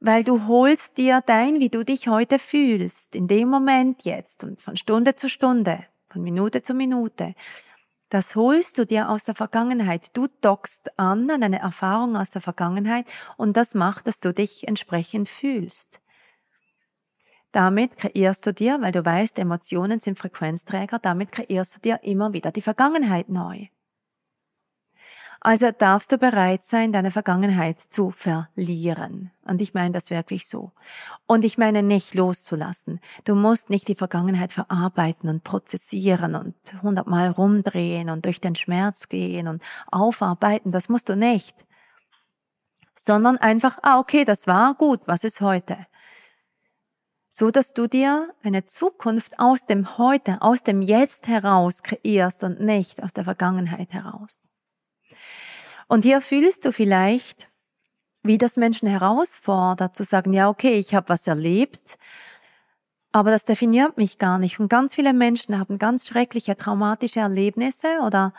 weil 0.00 0.22
du 0.24 0.46
holst 0.46 0.96
dir 0.96 1.22
dein, 1.26 1.60
wie 1.60 1.68
du 1.68 1.84
dich 1.84 2.08
heute 2.08 2.38
fühlst, 2.38 3.16
in 3.16 3.28
dem 3.28 3.48
Moment 3.48 4.04
jetzt 4.04 4.44
und 4.44 4.62
von 4.62 4.76
Stunde 4.76 5.16
zu 5.16 5.28
Stunde, 5.28 5.84
von 6.08 6.22
Minute 6.22 6.62
zu 6.62 6.74
Minute. 6.74 7.34
Das 8.08 8.36
holst 8.36 8.78
du 8.78 8.86
dir 8.86 9.10
aus 9.10 9.24
der 9.24 9.34
Vergangenheit. 9.34 10.16
Du 10.16 10.28
dockst 10.40 10.98
an 10.98 11.28
an 11.30 11.42
eine 11.42 11.58
Erfahrung 11.58 12.16
aus 12.16 12.30
der 12.30 12.40
Vergangenheit 12.40 13.06
und 13.36 13.56
das 13.56 13.74
macht, 13.74 14.06
dass 14.06 14.20
du 14.20 14.32
dich 14.32 14.66
entsprechend 14.66 15.28
fühlst. 15.28 16.00
Damit 17.52 17.96
kreierst 17.96 18.46
du 18.46 18.52
dir, 18.52 18.80
weil 18.80 18.92
du 18.92 19.04
weißt, 19.04 19.38
Emotionen 19.38 20.00
sind 20.00 20.18
Frequenzträger, 20.18 20.98
damit 20.98 21.32
kreierst 21.32 21.76
du 21.76 21.80
dir 21.80 22.00
immer 22.02 22.32
wieder 22.32 22.52
die 22.52 22.62
Vergangenheit 22.62 23.28
neu. 23.28 23.68
Also 25.40 25.70
darfst 25.70 26.10
du 26.10 26.18
bereit 26.18 26.64
sein, 26.64 26.92
deine 26.92 27.12
Vergangenheit 27.12 27.78
zu 27.78 28.10
verlieren. 28.10 29.30
Und 29.44 29.62
ich 29.62 29.72
meine 29.72 29.92
das 29.92 30.10
wirklich 30.10 30.48
so. 30.48 30.72
Und 31.26 31.44
ich 31.44 31.58
meine 31.58 31.82
nicht 31.82 32.14
loszulassen. 32.14 33.00
Du 33.24 33.34
musst 33.34 33.70
nicht 33.70 33.86
die 33.86 33.94
Vergangenheit 33.94 34.52
verarbeiten 34.52 35.28
und 35.28 35.44
prozessieren 35.44 36.34
und 36.34 36.54
hundertmal 36.82 37.30
rumdrehen 37.30 38.10
und 38.10 38.24
durch 38.24 38.40
den 38.40 38.56
Schmerz 38.56 39.08
gehen 39.08 39.46
und 39.46 39.62
aufarbeiten. 39.92 40.72
Das 40.72 40.88
musst 40.88 41.08
du 41.08 41.16
nicht. 41.16 41.54
Sondern 42.96 43.38
einfach, 43.38 43.78
ah, 43.82 44.00
okay, 44.00 44.24
das 44.24 44.48
war 44.48 44.74
gut. 44.74 45.02
Was 45.06 45.22
ist 45.22 45.40
heute? 45.40 45.76
so 47.30 47.52
dass 47.52 47.72
du 47.72 47.86
dir 47.86 48.34
eine 48.42 48.66
Zukunft 48.66 49.38
aus 49.38 49.64
dem 49.64 49.96
Heute, 49.96 50.42
aus 50.42 50.64
dem 50.64 50.82
Jetzt 50.82 51.28
heraus 51.28 51.84
kreierst 51.84 52.42
und 52.42 52.58
nicht 52.58 53.00
aus 53.00 53.12
der 53.12 53.22
Vergangenheit 53.22 53.92
heraus. 53.92 54.47
Und 55.88 56.04
hier 56.04 56.20
fühlst 56.20 56.64
du 56.64 56.72
vielleicht, 56.72 57.48
wie 58.22 58.38
das 58.38 58.56
Menschen 58.56 58.88
herausfordert, 58.88 59.96
zu 59.96 60.04
sagen, 60.04 60.32
ja, 60.32 60.48
okay, 60.48 60.78
ich 60.78 60.94
habe 60.94 61.08
was 61.08 61.26
erlebt, 61.26 61.98
aber 63.10 63.30
das 63.30 63.46
definiert 63.46 63.96
mich 63.96 64.18
gar 64.18 64.38
nicht. 64.38 64.60
Und 64.60 64.68
ganz 64.68 64.94
viele 64.94 65.14
Menschen 65.14 65.58
haben 65.58 65.78
ganz 65.78 66.06
schreckliche 66.06 66.56
traumatische 66.56 67.20
Erlebnisse 67.20 68.00
oder 68.04 68.34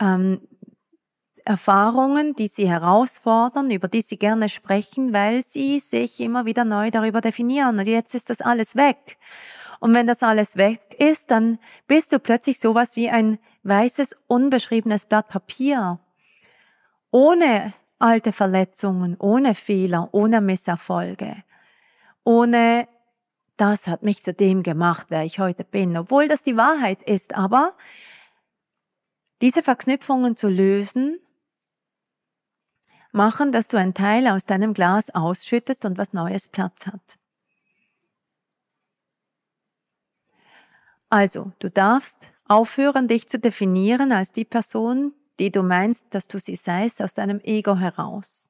ähm, 0.00 0.40
Erfahrungen, 1.44 2.34
die 2.34 2.48
sie 2.48 2.68
herausfordern, 2.68 3.70
über 3.70 3.86
die 3.88 4.02
sie 4.02 4.18
gerne 4.18 4.48
sprechen, 4.48 5.12
weil 5.12 5.42
sie 5.42 5.78
sich 5.78 6.20
immer 6.20 6.44
wieder 6.44 6.64
neu 6.64 6.90
darüber 6.90 7.20
definieren. 7.20 7.78
Und 7.78 7.86
jetzt 7.86 8.14
ist 8.14 8.28
das 8.28 8.40
alles 8.40 8.74
weg. 8.74 9.18
Und 9.80 9.94
wenn 9.94 10.08
das 10.08 10.24
alles 10.24 10.56
weg 10.56 10.96
ist, 10.98 11.30
dann 11.30 11.58
bist 11.86 12.12
du 12.12 12.18
plötzlich 12.18 12.58
sowas 12.58 12.96
wie 12.96 13.08
ein 13.08 13.38
weißes, 13.62 14.16
unbeschriebenes 14.26 15.06
Blatt 15.06 15.28
Papier 15.28 16.00
ohne 17.10 17.74
alte 17.98 18.32
Verletzungen, 18.32 19.16
ohne 19.18 19.54
Fehler, 19.54 20.08
ohne 20.12 20.40
Misserfolge, 20.40 21.42
ohne 22.24 22.88
das 23.56 23.88
hat 23.88 24.02
mich 24.02 24.22
zu 24.22 24.32
dem 24.32 24.62
gemacht, 24.62 25.06
wer 25.10 25.24
ich 25.24 25.40
heute 25.40 25.64
bin, 25.64 25.96
obwohl 25.96 26.28
das 26.28 26.42
die 26.44 26.56
Wahrheit 26.56 27.02
ist, 27.02 27.34
aber 27.34 27.74
diese 29.40 29.62
Verknüpfungen 29.62 30.36
zu 30.36 30.48
lösen, 30.48 31.18
machen, 33.12 33.52
dass 33.52 33.68
du 33.68 33.76
einen 33.76 33.94
Teil 33.94 34.28
aus 34.28 34.46
deinem 34.46 34.74
Glas 34.74 35.10
ausschüttest 35.10 35.84
und 35.84 35.98
was 35.98 36.12
Neues 36.12 36.48
Platz 36.48 36.86
hat. 36.86 37.18
Also, 41.10 41.52
du 41.58 41.70
darfst 41.70 42.18
aufhören, 42.46 43.08
dich 43.08 43.28
zu 43.28 43.38
definieren 43.38 44.12
als 44.12 44.32
die 44.32 44.44
Person, 44.44 45.14
die 45.38 45.50
du 45.50 45.62
meinst, 45.62 46.14
dass 46.14 46.28
du 46.28 46.38
sie 46.38 46.56
seist, 46.56 47.00
aus 47.02 47.14
deinem 47.14 47.40
Ego 47.40 47.76
heraus. 47.76 48.48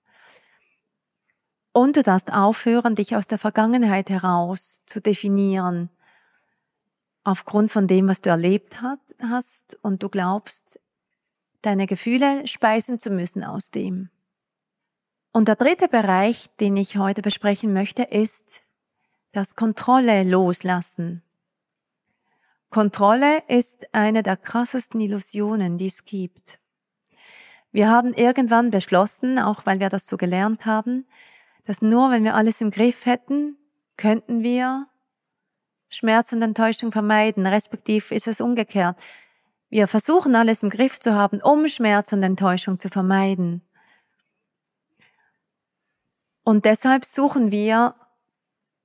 Und 1.72 1.96
du 1.96 2.02
darfst 2.02 2.32
aufhören, 2.32 2.94
dich 2.94 3.14
aus 3.14 3.28
der 3.28 3.38
Vergangenheit 3.38 4.10
heraus 4.10 4.82
zu 4.86 5.00
definieren, 5.00 5.90
aufgrund 7.24 7.70
von 7.70 7.86
dem, 7.86 8.08
was 8.08 8.20
du 8.20 8.30
erlebt 8.30 8.80
hast 9.20 9.78
und 9.82 10.02
du 10.02 10.08
glaubst, 10.08 10.80
deine 11.62 11.86
Gefühle 11.86 12.46
speisen 12.46 12.98
zu 12.98 13.10
müssen 13.10 13.44
aus 13.44 13.70
dem. 13.70 14.10
Und 15.32 15.48
der 15.48 15.56
dritte 15.56 15.88
Bereich, 15.88 16.48
den 16.58 16.76
ich 16.76 16.96
heute 16.96 17.22
besprechen 17.22 17.72
möchte, 17.72 18.02
ist 18.02 18.62
das 19.32 19.54
Kontrolle 19.54 20.24
loslassen. 20.24 21.22
Kontrolle 22.70 23.42
ist 23.46 23.86
eine 23.92 24.22
der 24.22 24.36
krassesten 24.36 25.00
Illusionen, 25.00 25.78
die 25.78 25.86
es 25.86 26.04
gibt. 26.04 26.58
Wir 27.78 27.88
haben 27.88 28.12
irgendwann 28.12 28.72
beschlossen, 28.72 29.38
auch 29.38 29.64
weil 29.64 29.78
wir 29.78 29.88
das 29.88 30.08
so 30.08 30.16
gelernt 30.16 30.66
haben, 30.66 31.06
dass 31.64 31.80
nur 31.80 32.10
wenn 32.10 32.24
wir 32.24 32.34
alles 32.34 32.60
im 32.60 32.72
Griff 32.72 33.06
hätten, 33.06 33.56
könnten 33.96 34.42
wir 34.42 34.88
Schmerz 35.88 36.32
und 36.32 36.42
Enttäuschung 36.42 36.90
vermeiden, 36.90 37.46
respektiv 37.46 38.10
ist 38.10 38.26
es 38.26 38.40
umgekehrt. 38.40 38.98
Wir 39.70 39.86
versuchen 39.86 40.34
alles 40.34 40.64
im 40.64 40.70
Griff 40.70 40.98
zu 40.98 41.14
haben, 41.14 41.40
um 41.40 41.68
Schmerz 41.68 42.12
und 42.12 42.24
Enttäuschung 42.24 42.80
zu 42.80 42.88
vermeiden. 42.88 43.62
Und 46.42 46.64
deshalb 46.64 47.04
suchen 47.04 47.52
wir 47.52 47.94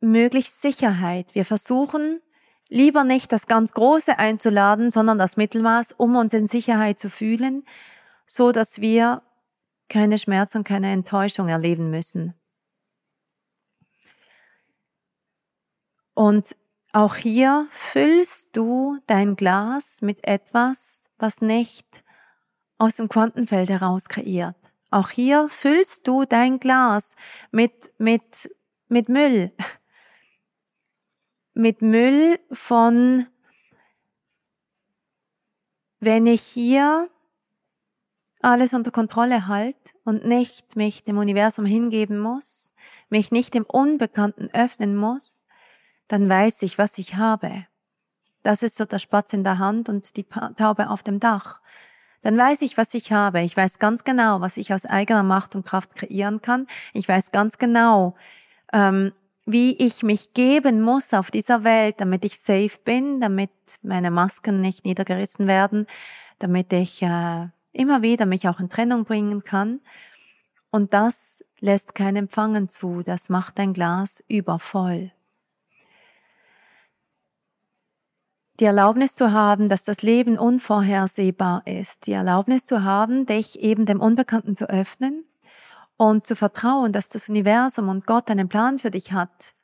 möglichst 0.01 0.61
Sicherheit. 0.61 1.33
Wir 1.33 1.45
versuchen 1.45 2.21
lieber 2.69 3.03
nicht 3.03 3.31
das 3.31 3.47
ganz 3.47 3.73
Große 3.73 4.19
einzuladen, 4.19 4.91
sondern 4.91 5.17
das 5.17 5.35
Mittelmaß, 5.35 5.93
um 5.93 6.15
uns 6.15 6.31
in 6.33 6.45
Sicherheit 6.45 6.99
zu 6.99 7.09
fühlen, 7.09 7.65
so 8.33 8.51
dass 8.51 8.81
wir 8.81 9.21
keine 9.89 10.17
Schmerz 10.17 10.55
und 10.55 10.63
keine 10.63 10.91
Enttäuschung 10.91 11.49
erleben 11.49 11.91
müssen. 11.91 12.33
Und 16.15 16.55
auch 16.93 17.13
hier 17.13 17.67
füllst 17.69 18.49
du 18.57 18.97
dein 19.05 19.35
Glas 19.35 20.01
mit 20.01 20.27
etwas, 20.27 21.11
was 21.19 21.41
nicht 21.41 21.85
aus 22.79 22.95
dem 22.95 23.07
Quantenfeld 23.07 23.69
heraus 23.69 24.09
kreiert. 24.09 24.55
Auch 24.89 25.11
hier 25.11 25.47
füllst 25.47 26.07
du 26.07 26.25
dein 26.25 26.59
Glas 26.59 27.15
mit, 27.51 27.93
mit, 27.99 28.49
mit 28.87 29.09
Müll. 29.09 29.51
Mit 31.55 31.83
Müll 31.83 32.39
von, 32.51 33.27
wenn 35.99 36.25
ich 36.25 36.41
hier 36.41 37.11
alles 38.43 38.73
unter 38.73 38.91
Kontrolle 38.91 39.47
halt 39.47 39.95
und 40.03 40.25
nicht 40.25 40.75
mich 40.75 41.03
dem 41.03 41.17
Universum 41.17 41.65
hingeben 41.65 42.19
muss, 42.19 42.73
mich 43.09 43.31
nicht 43.31 43.53
dem 43.53 43.63
Unbekannten 43.63 44.49
öffnen 44.53 44.95
muss, 44.95 45.45
dann 46.07 46.27
weiß 46.29 46.61
ich, 46.63 46.77
was 46.77 46.97
ich 46.97 47.15
habe. 47.15 47.65
Das 48.43 48.61
ist 48.61 48.75
so 48.75 48.85
der 48.85 48.99
Spatz 48.99 49.33
in 49.33 49.43
der 49.43 49.59
Hand 49.59 49.87
und 49.87 50.17
die 50.17 50.25
Taube 50.25 50.89
auf 50.89 51.03
dem 51.03 51.19
Dach. 51.19 51.61
Dann 52.21 52.37
weiß 52.37 52.61
ich, 52.61 52.77
was 52.77 52.93
ich 52.93 53.11
habe. 53.11 53.41
Ich 53.41 53.55
weiß 53.55 53.79
ganz 53.79 54.03
genau, 54.03 54.41
was 54.41 54.57
ich 54.57 54.73
aus 54.73 54.85
eigener 54.85 55.23
Macht 55.23 55.55
und 55.55 55.65
Kraft 55.65 55.95
kreieren 55.95 56.41
kann. 56.41 56.67
Ich 56.93 57.07
weiß 57.07 57.31
ganz 57.31 57.57
genau, 57.57 58.15
ähm, 58.73 59.13
wie 59.45 59.75
ich 59.75 60.03
mich 60.03 60.33
geben 60.33 60.81
muss 60.81 61.13
auf 61.13 61.31
dieser 61.31 61.63
Welt, 61.63 61.95
damit 61.99 62.23
ich 62.23 62.39
safe 62.39 62.77
bin, 62.83 63.19
damit 63.19 63.51
meine 63.81 64.11
Masken 64.11 64.61
nicht 64.61 64.85
niedergerissen 64.85 65.47
werden, 65.47 65.85
damit 66.39 66.71
ich 66.71 67.01
äh, 67.01 67.47
immer 67.73 68.01
wieder 68.01 68.25
mich 68.25 68.47
auch 68.47 68.59
in 68.59 68.69
Trennung 68.69 69.03
bringen 69.03 69.43
kann. 69.43 69.81
Und 70.71 70.93
das 70.93 71.43
lässt 71.59 71.93
kein 71.95 72.15
Empfangen 72.15 72.69
zu. 72.69 73.03
Das 73.03 73.29
macht 73.29 73.59
ein 73.59 73.73
Glas 73.73 74.23
übervoll. 74.27 75.11
die 78.59 78.65
Erlaubnis 78.65 79.15
zu 79.15 79.31
haben, 79.31 79.67
dass 79.69 79.83
das 79.83 80.01
Leben 80.01 80.37
unvorhersehbar 80.37 81.65
ist, 81.65 82.07
die 82.07 82.11
Erlaubnis 82.11 82.65
zu 82.65 82.83
haben, 82.83 83.25
dich 83.25 83.59
eben 83.59 83.85
dem 83.85 83.99
Unbekannten 83.99 84.55
zu 84.55 84.69
öffnen 84.69 85.25
und 85.97 86.27
zu 86.27 86.35
vertrauen, 86.35 86.91
dass 86.91 87.09
das 87.09 87.29
Universum 87.29 87.89
und 87.89 88.05
Gott 88.05 88.29
einen 88.29 88.49
Plan 88.49 88.79
für 88.79 88.91
dich 88.91 89.11
hat 89.11 89.55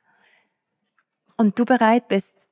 und 1.36 1.58
du 1.58 1.64
bereit 1.64 2.08
bist, 2.08 2.48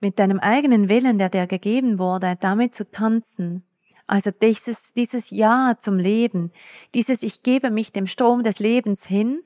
mit 0.00 0.18
deinem 0.18 0.40
eigenen 0.40 0.88
Willen, 0.88 1.18
der 1.18 1.30
dir 1.30 1.46
gegeben 1.46 1.98
wurde, 1.98 2.36
damit 2.38 2.74
zu 2.74 2.90
tanzen. 2.90 3.65
Also 4.06 4.30
dieses, 4.30 4.92
dieses 4.92 5.30
Ja 5.30 5.74
zum 5.78 5.98
Leben, 5.98 6.52
dieses 6.94 7.22
Ich 7.22 7.42
gebe 7.42 7.70
mich 7.70 7.92
dem 7.92 8.06
Strom 8.06 8.42
des 8.42 8.58
Lebens 8.58 9.04
hin 9.04 9.42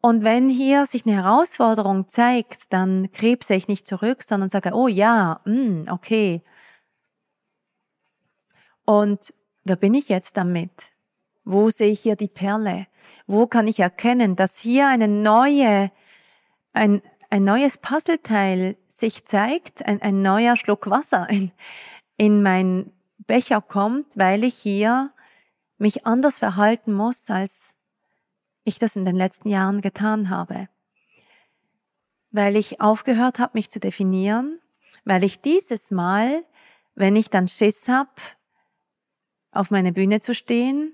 und 0.00 0.22
wenn 0.22 0.48
hier 0.48 0.86
sich 0.86 1.04
eine 1.06 1.16
Herausforderung 1.16 2.08
zeigt, 2.08 2.72
dann 2.72 3.10
krebse 3.10 3.54
ich 3.54 3.66
nicht 3.66 3.86
zurück, 3.86 4.22
sondern 4.22 4.48
sage, 4.48 4.72
oh 4.72 4.86
ja, 4.86 5.40
mh, 5.44 5.54
hm, 5.54 5.86
okay. 5.90 6.42
Und 8.84 9.34
wer 9.64 9.76
bin 9.76 9.94
ich 9.94 10.08
jetzt 10.08 10.36
damit? 10.36 10.70
Wo 11.44 11.68
sehe 11.68 11.90
ich 11.90 12.00
hier 12.00 12.16
die 12.16 12.28
Perle? 12.28 12.86
Wo 13.26 13.46
kann 13.46 13.66
ich 13.66 13.80
erkennen, 13.80 14.36
dass 14.36 14.58
hier 14.58 14.88
eine 14.88 15.08
neue, 15.08 15.90
ein, 16.72 17.02
ein 17.28 17.44
neues 17.44 17.76
Puzzleteil 17.78 18.76
sich 18.86 19.24
zeigt, 19.24 19.84
ein, 19.84 20.00
ein 20.00 20.22
neuer 20.22 20.56
Schluck 20.56 20.88
Wasser 20.88 21.28
in, 21.28 21.50
in 22.18 22.42
mein 22.42 22.92
Becher 23.16 23.62
kommt, 23.62 24.06
weil 24.14 24.44
ich 24.44 24.54
hier 24.54 25.12
mich 25.78 26.04
anders 26.04 26.38
verhalten 26.40 26.92
muss 26.92 27.30
als 27.30 27.74
ich 28.64 28.78
das 28.78 28.96
in 28.96 29.06
den 29.06 29.16
letzten 29.16 29.48
Jahren 29.48 29.80
getan 29.80 30.28
habe. 30.28 30.68
Weil 32.30 32.56
ich 32.56 32.82
aufgehört 32.82 33.38
habe, 33.38 33.52
mich 33.54 33.70
zu 33.70 33.80
definieren, 33.80 34.60
weil 35.04 35.24
ich 35.24 35.40
dieses 35.40 35.90
Mal, 35.90 36.44
wenn 36.94 37.16
ich 37.16 37.30
dann 37.30 37.48
Schiss 37.48 37.88
habe, 37.88 38.10
auf 39.52 39.70
meine 39.70 39.92
Bühne 39.92 40.20
zu 40.20 40.34
stehen, 40.34 40.92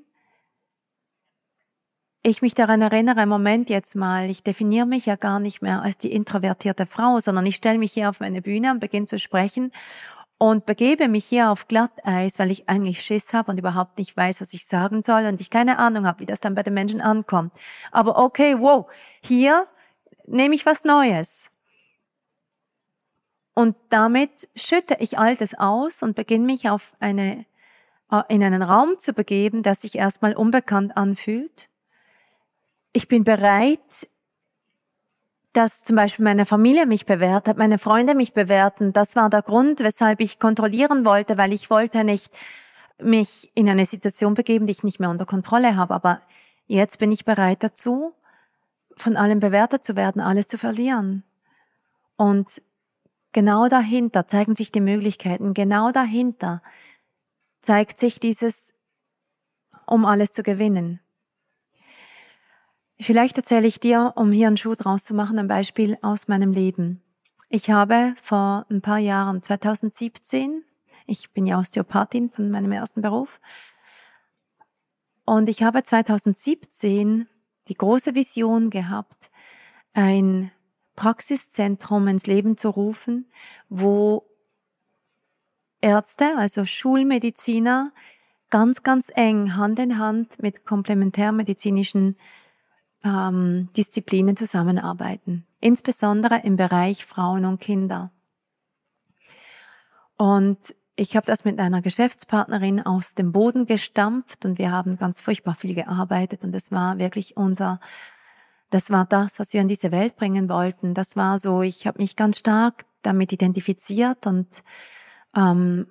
ich 2.22 2.40
mich 2.40 2.54
daran 2.54 2.80
erinnere, 2.80 3.26
Moment 3.26 3.68
jetzt 3.68 3.96
mal, 3.96 4.30
ich 4.30 4.42
definiere 4.42 4.86
mich 4.86 5.06
ja 5.06 5.16
gar 5.16 5.40
nicht 5.40 5.60
mehr 5.60 5.82
als 5.82 5.98
die 5.98 6.12
introvertierte 6.12 6.86
Frau, 6.86 7.18
sondern 7.18 7.44
ich 7.44 7.56
stelle 7.56 7.78
mich 7.78 7.92
hier 7.92 8.08
auf 8.08 8.20
meine 8.20 8.40
Bühne 8.40 8.70
und 8.70 8.80
beginne 8.80 9.06
zu 9.06 9.18
sprechen 9.18 9.72
und 10.38 10.66
begebe 10.66 11.08
mich 11.08 11.24
hier 11.24 11.50
auf 11.50 11.68
Glatteis, 11.68 12.38
weil 12.38 12.50
ich 12.50 12.68
eigentlich 12.68 13.02
Schiss 13.02 13.32
habe 13.32 13.50
und 13.52 13.58
überhaupt 13.58 13.98
nicht 13.98 14.16
weiß, 14.16 14.40
was 14.40 14.52
ich 14.52 14.66
sagen 14.66 15.02
soll 15.02 15.26
und 15.26 15.40
ich 15.40 15.50
keine 15.50 15.78
Ahnung 15.78 16.06
habe, 16.06 16.20
wie 16.20 16.26
das 16.26 16.40
dann 16.40 16.54
bei 16.54 16.62
den 16.62 16.74
Menschen 16.74 17.00
ankommt. 17.00 17.52
Aber 17.92 18.18
okay, 18.18 18.56
wow, 18.58 18.86
hier 19.22 19.66
nehme 20.26 20.54
ich 20.54 20.66
was 20.66 20.84
Neues. 20.84 21.50
Und 23.54 23.76
damit 23.88 24.48
schütte 24.56 24.96
ich 24.98 25.18
Altes 25.18 25.54
aus 25.54 26.02
und 26.02 26.16
beginne 26.16 26.44
mich 26.44 26.68
auf 26.68 26.92
eine, 26.98 27.46
äh, 28.10 28.22
in 28.28 28.42
einen 28.42 28.62
Raum 28.62 28.98
zu 28.98 29.12
begeben, 29.12 29.62
der 29.62 29.76
sich 29.76 29.94
erstmal 29.94 30.34
unbekannt 30.34 30.96
anfühlt. 30.96 31.68
Ich 32.92 33.06
bin 33.06 33.22
bereit, 33.22 34.08
dass 35.54 35.84
zum 35.84 35.96
Beispiel 35.96 36.24
meine 36.24 36.46
Familie 36.46 36.84
mich 36.84 37.06
bewertet, 37.06 37.56
meine 37.56 37.78
Freunde 37.78 38.14
mich 38.14 38.34
bewerten. 38.34 38.92
Das 38.92 39.14
war 39.14 39.30
der 39.30 39.42
Grund, 39.42 39.80
weshalb 39.80 40.20
ich 40.20 40.40
kontrollieren 40.40 41.04
wollte, 41.04 41.38
weil 41.38 41.52
ich 41.52 41.70
wollte 41.70 42.02
nicht 42.04 42.36
mich 43.00 43.50
in 43.54 43.68
eine 43.68 43.86
Situation 43.86 44.34
begeben, 44.34 44.66
die 44.66 44.72
ich 44.72 44.82
nicht 44.82 44.98
mehr 44.98 45.10
unter 45.10 45.26
Kontrolle 45.26 45.76
habe. 45.76 45.94
Aber 45.94 46.20
jetzt 46.66 46.98
bin 46.98 47.12
ich 47.12 47.24
bereit 47.24 47.62
dazu, 47.62 48.14
von 48.96 49.16
allem 49.16 49.40
bewertet 49.40 49.84
zu 49.84 49.96
werden, 49.96 50.20
alles 50.20 50.48
zu 50.48 50.58
verlieren. 50.58 51.22
Und 52.16 52.60
genau 53.32 53.68
dahinter 53.68 54.26
zeigen 54.26 54.56
sich 54.56 54.72
die 54.72 54.80
Möglichkeiten, 54.80 55.54
genau 55.54 55.92
dahinter 55.92 56.62
zeigt 57.62 57.98
sich 57.98 58.18
dieses, 58.18 58.74
um 59.86 60.04
alles 60.04 60.32
zu 60.32 60.42
gewinnen. 60.42 61.00
Vielleicht 63.00 63.36
erzähle 63.36 63.66
ich 63.66 63.80
dir, 63.80 64.12
um 64.16 64.30
hier 64.30 64.46
einen 64.46 64.56
Schuh 64.56 64.74
draus 64.74 65.04
zu 65.04 65.14
machen, 65.14 65.38
ein 65.38 65.48
Beispiel 65.48 65.98
aus 66.00 66.28
meinem 66.28 66.52
Leben. 66.52 67.02
Ich 67.48 67.70
habe 67.70 68.14
vor 68.22 68.66
ein 68.70 68.82
paar 68.82 68.98
Jahren, 68.98 69.42
2017, 69.42 70.64
ich 71.06 71.32
bin 71.32 71.46
ja 71.46 71.58
Osteopathin 71.58 72.30
von 72.30 72.50
meinem 72.50 72.72
ersten 72.72 73.02
Beruf, 73.02 73.40
und 75.24 75.48
ich 75.48 75.62
habe 75.62 75.82
2017 75.82 77.26
die 77.68 77.74
große 77.74 78.14
Vision 78.14 78.70
gehabt, 78.70 79.30
ein 79.94 80.50
Praxiszentrum 80.96 82.08
ins 82.08 82.26
Leben 82.26 82.56
zu 82.56 82.68
rufen, 82.68 83.30
wo 83.68 84.28
Ärzte, 85.80 86.36
also 86.36 86.66
Schulmediziner, 86.66 87.92
ganz, 88.50 88.82
ganz 88.82 89.10
eng 89.14 89.56
Hand 89.56 89.78
in 89.78 89.98
Hand 89.98 90.40
mit 90.42 90.64
komplementärmedizinischen 90.64 92.16
ähm, 93.04 93.68
Disziplinen 93.76 94.36
zusammenarbeiten, 94.36 95.46
insbesondere 95.60 96.40
im 96.42 96.56
Bereich 96.56 97.04
Frauen 97.04 97.44
und 97.44 97.60
Kinder. 97.60 98.10
Und 100.16 100.58
ich 100.96 101.16
habe 101.16 101.26
das 101.26 101.44
mit 101.44 101.58
einer 101.58 101.82
Geschäftspartnerin 101.82 102.80
aus 102.80 103.14
dem 103.14 103.32
Boden 103.32 103.66
gestampft 103.66 104.44
und 104.44 104.58
wir 104.58 104.70
haben 104.70 104.96
ganz 104.96 105.20
furchtbar 105.20 105.54
viel 105.54 105.74
gearbeitet 105.74 106.44
und 106.44 106.54
es 106.54 106.70
war 106.70 106.98
wirklich 106.98 107.36
unser, 107.36 107.80
das 108.70 108.90
war 108.90 109.04
das, 109.04 109.38
was 109.38 109.52
wir 109.52 109.60
in 109.60 109.68
diese 109.68 109.90
Welt 109.90 110.16
bringen 110.16 110.48
wollten. 110.48 110.94
Das 110.94 111.16
war 111.16 111.38
so, 111.38 111.62
ich 111.62 111.86
habe 111.86 111.98
mich 111.98 112.16
ganz 112.16 112.38
stark 112.38 112.86
damit 113.02 113.32
identifiziert 113.32 114.26
und 114.26 114.62
ähm, 115.36 115.86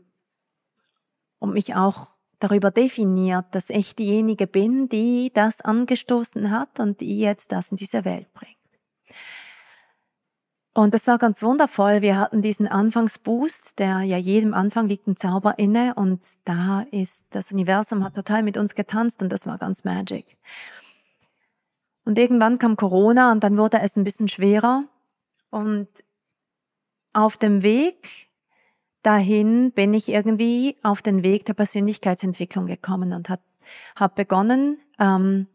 und 1.40 1.52
mich 1.54 1.76
auch 1.76 2.13
darüber 2.44 2.72
definiert, 2.72 3.46
dass 3.52 3.70
ich 3.70 3.96
diejenige 3.96 4.48
bin, 4.48 4.90
die 4.90 5.32
das 5.34 5.62
angestoßen 5.62 6.52
hat 6.52 6.80
und 6.80 7.00
die 7.02 7.20
jetzt 7.20 7.52
das 7.52 7.70
in 7.70 7.78
diese 7.78 8.06
Welt 8.06 8.32
bringt. 8.34 8.58
Und 10.76 10.96
das 10.96 11.06
war 11.06 11.20
ganz 11.20 11.44
wundervoll. 11.44 12.02
Wir 12.02 12.18
hatten 12.18 12.42
diesen 12.42 12.68
Anfangsboost, 12.68 13.78
der 13.78 14.02
ja 14.02 14.18
jedem 14.18 14.56
Anfang 14.56 14.88
liegt 14.88 15.08
ein 15.08 15.16
Zauber 15.16 15.60
inne 15.60 15.94
und 15.94 16.26
da 16.46 16.86
ist 16.90 17.26
das 17.30 17.52
Universum 17.52 18.04
hat 18.04 18.16
total 18.16 18.42
mit 18.42 18.58
uns 18.58 18.74
getanzt 18.74 19.22
und 19.22 19.30
das 19.30 19.46
war 19.46 19.60
ganz 19.60 19.84
magic. 19.84 20.26
Und 22.06 22.18
irgendwann 22.18 22.58
kam 22.58 22.76
Corona 22.76 23.32
und 23.32 23.44
dann 23.44 23.58
wurde 23.58 23.80
es 23.82 23.96
ein 23.96 24.04
bisschen 24.04 24.28
schwerer 24.28 24.86
und 25.52 25.88
auf 27.14 27.38
dem 27.38 27.62
Weg 27.62 28.30
dahin 29.04 29.72
bin 29.72 29.94
ich 29.94 30.10
irgendwie 30.10 30.78
auf 30.82 31.02
den 31.02 31.24
Weg 31.24 31.46
der 31.46 31.54
Persönlichkeitsentwicklung 31.54 32.66
gekommen 32.66 33.14
und 33.14 33.30
habe 33.30 34.16
begonnen, 34.16 34.80
ähm, 35.00 35.48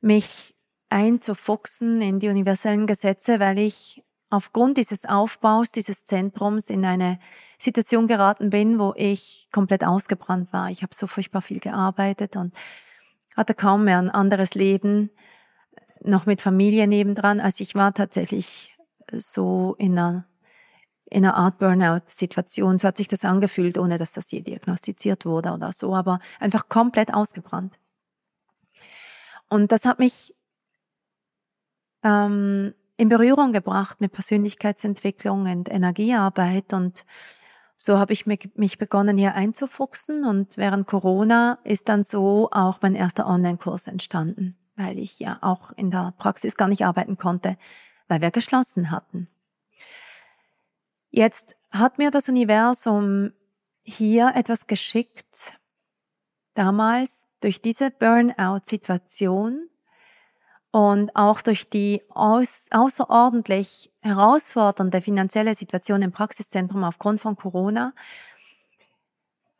mich 0.00 0.54
einzufuchsen 0.88 2.00
in 2.00 2.18
die 2.18 2.28
universellen 2.28 2.86
Gesetze, 2.86 3.40
weil 3.40 3.58
ich 3.58 4.02
aufgrund 4.30 4.78
dieses 4.78 5.04
Aufbaus 5.04 5.72
dieses 5.72 6.04
Zentrums 6.04 6.70
in 6.70 6.84
eine 6.84 7.18
Situation 7.58 8.08
geraten 8.08 8.50
bin, 8.50 8.78
wo 8.78 8.94
ich 8.96 9.48
komplett 9.52 9.84
ausgebrannt 9.84 10.52
war. 10.52 10.70
Ich 10.70 10.82
habe 10.82 10.94
so 10.94 11.06
furchtbar 11.06 11.42
viel 11.42 11.60
gearbeitet 11.60 12.36
und 12.36 12.54
hatte 13.36 13.54
kaum 13.54 13.84
mehr 13.84 13.98
ein 13.98 14.10
anderes 14.10 14.54
Leben, 14.54 15.10
noch 16.02 16.26
mit 16.26 16.40
Familie 16.40 16.86
nebendran. 16.86 17.40
Also 17.40 17.62
ich 17.62 17.74
war 17.74 17.94
tatsächlich 17.94 18.76
so 19.12 19.76
in 19.78 19.98
einer, 19.98 20.26
in 21.12 21.26
einer 21.26 21.36
Art 21.36 21.58
Burnout-Situation. 21.58 22.78
So 22.78 22.88
hat 22.88 22.96
sich 22.96 23.06
das 23.06 23.24
angefühlt, 23.24 23.76
ohne 23.76 23.98
dass 23.98 24.12
das 24.12 24.30
je 24.30 24.40
diagnostiziert 24.40 25.26
wurde 25.26 25.52
oder 25.52 25.72
so, 25.72 25.94
aber 25.94 26.20
einfach 26.40 26.68
komplett 26.70 27.12
ausgebrannt. 27.12 27.78
Und 29.50 29.70
das 29.72 29.84
hat 29.84 29.98
mich 29.98 30.34
ähm, 32.02 32.72
in 32.96 33.08
Berührung 33.10 33.52
gebracht 33.52 34.00
mit 34.00 34.12
Persönlichkeitsentwicklung 34.12 35.50
und 35.50 35.70
Energiearbeit 35.70 36.72
und 36.72 37.04
so 37.76 37.98
habe 37.98 38.12
ich 38.12 38.26
mich 38.26 38.78
begonnen 38.78 39.18
hier 39.18 39.34
einzufuchsen 39.34 40.24
und 40.24 40.56
während 40.56 40.86
Corona 40.86 41.58
ist 41.64 41.88
dann 41.88 42.02
so 42.04 42.48
auch 42.52 42.78
mein 42.80 42.94
erster 42.94 43.26
Online-Kurs 43.26 43.88
entstanden, 43.88 44.56
weil 44.76 44.98
ich 44.98 45.18
ja 45.18 45.38
auch 45.42 45.72
in 45.72 45.90
der 45.90 46.14
Praxis 46.16 46.56
gar 46.56 46.68
nicht 46.68 46.84
arbeiten 46.86 47.18
konnte, 47.18 47.56
weil 48.06 48.20
wir 48.20 48.30
geschlossen 48.30 48.92
hatten. 48.92 49.26
Jetzt 51.12 51.54
hat 51.70 51.98
mir 51.98 52.10
das 52.10 52.28
Universum 52.28 53.32
hier 53.84 54.32
etwas 54.34 54.66
geschickt, 54.66 55.58
damals 56.54 57.28
durch 57.40 57.62
diese 57.62 57.90
Burnout-Situation, 57.90 59.68
und 60.72 61.14
auch 61.14 61.42
durch 61.42 61.68
die 61.68 62.02
aus, 62.08 62.68
außerordentlich 62.70 63.92
herausfordernde 64.00 65.02
finanzielle 65.02 65.54
Situation 65.54 66.00
im 66.00 66.12
Praxiszentrum 66.12 66.82
aufgrund 66.82 67.20
von 67.20 67.36
Corona, 67.36 67.92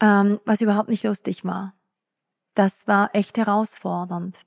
ähm, 0.00 0.40
was 0.46 0.62
überhaupt 0.62 0.88
nicht 0.88 1.04
lustig 1.04 1.44
war. 1.44 1.74
Das 2.54 2.88
war 2.88 3.10
echt 3.14 3.36
herausfordernd. 3.36 4.46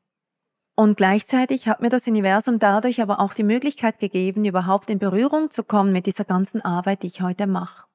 Und 0.75 0.97
gleichzeitig 0.97 1.69
hat 1.69 1.81
mir 1.81 1.89
das 1.89 2.05
Universum 2.05 2.59
dadurch 2.59 3.01
aber 3.01 3.21
auch 3.21 3.33
die 3.33 3.43
Möglichkeit 3.43 3.99
gegeben, 3.99 4.43
überhaupt 4.43 4.89
in 4.89 4.99
Berührung 4.99 5.49
zu 5.49 5.63
kommen 5.63 5.93
mit 5.93 6.05
dieser 6.05 6.25
ganzen 6.25 6.61
Arbeit, 6.61 7.03
die 7.03 7.07
ich 7.07 7.21
heute 7.21 7.47
mache. 7.47 7.85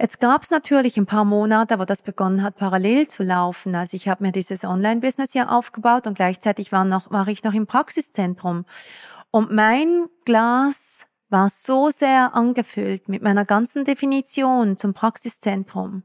Jetzt 0.00 0.20
gab 0.20 0.42
es 0.42 0.50
natürlich 0.50 0.96
ein 0.96 1.06
paar 1.06 1.24
Monate, 1.24 1.78
wo 1.78 1.84
das 1.84 2.02
begonnen 2.02 2.42
hat, 2.42 2.56
parallel 2.56 3.08
zu 3.08 3.24
laufen. 3.24 3.74
Also 3.74 3.96
ich 3.96 4.08
habe 4.08 4.22
mir 4.24 4.32
dieses 4.32 4.64
Online-Business 4.64 5.34
ja 5.34 5.48
aufgebaut 5.48 6.06
und 6.06 6.14
gleichzeitig 6.14 6.70
war, 6.70 6.84
noch, 6.84 7.10
war 7.10 7.26
ich 7.28 7.42
noch 7.42 7.54
im 7.54 7.66
Praxiszentrum. 7.66 8.64
Und 9.30 9.52
mein 9.52 10.06
Glas 10.24 11.06
war 11.30 11.48
so 11.50 11.90
sehr 11.90 12.34
angefüllt 12.34 13.08
mit 13.08 13.22
meiner 13.22 13.44
ganzen 13.44 13.84
Definition 13.84 14.76
zum 14.76 14.94
Praxiszentrum. 14.94 16.04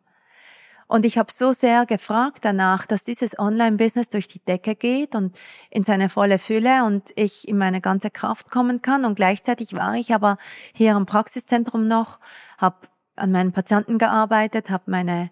Und 0.87 1.05
ich 1.05 1.17
habe 1.17 1.31
so 1.31 1.51
sehr 1.51 1.85
gefragt 1.85 2.39
danach, 2.41 2.85
dass 2.85 3.03
dieses 3.03 3.37
Online-Business 3.37 4.09
durch 4.09 4.27
die 4.27 4.39
Decke 4.39 4.75
geht 4.75 5.15
und 5.15 5.37
in 5.69 5.83
seine 5.83 6.09
volle 6.09 6.39
Fülle 6.39 6.83
und 6.83 7.11
ich 7.15 7.47
in 7.47 7.57
meine 7.57 7.81
ganze 7.81 8.09
Kraft 8.09 8.51
kommen 8.51 8.81
kann. 8.81 9.05
Und 9.05 9.15
gleichzeitig 9.15 9.73
war 9.73 9.95
ich 9.95 10.13
aber 10.13 10.37
hier 10.73 10.95
im 10.95 11.05
Praxiszentrum 11.05 11.87
noch, 11.87 12.19
habe 12.57 12.87
an 13.15 13.31
meinen 13.31 13.51
Patienten 13.51 13.97
gearbeitet, 13.97 14.69
habe 14.69 14.83
meine 14.87 15.29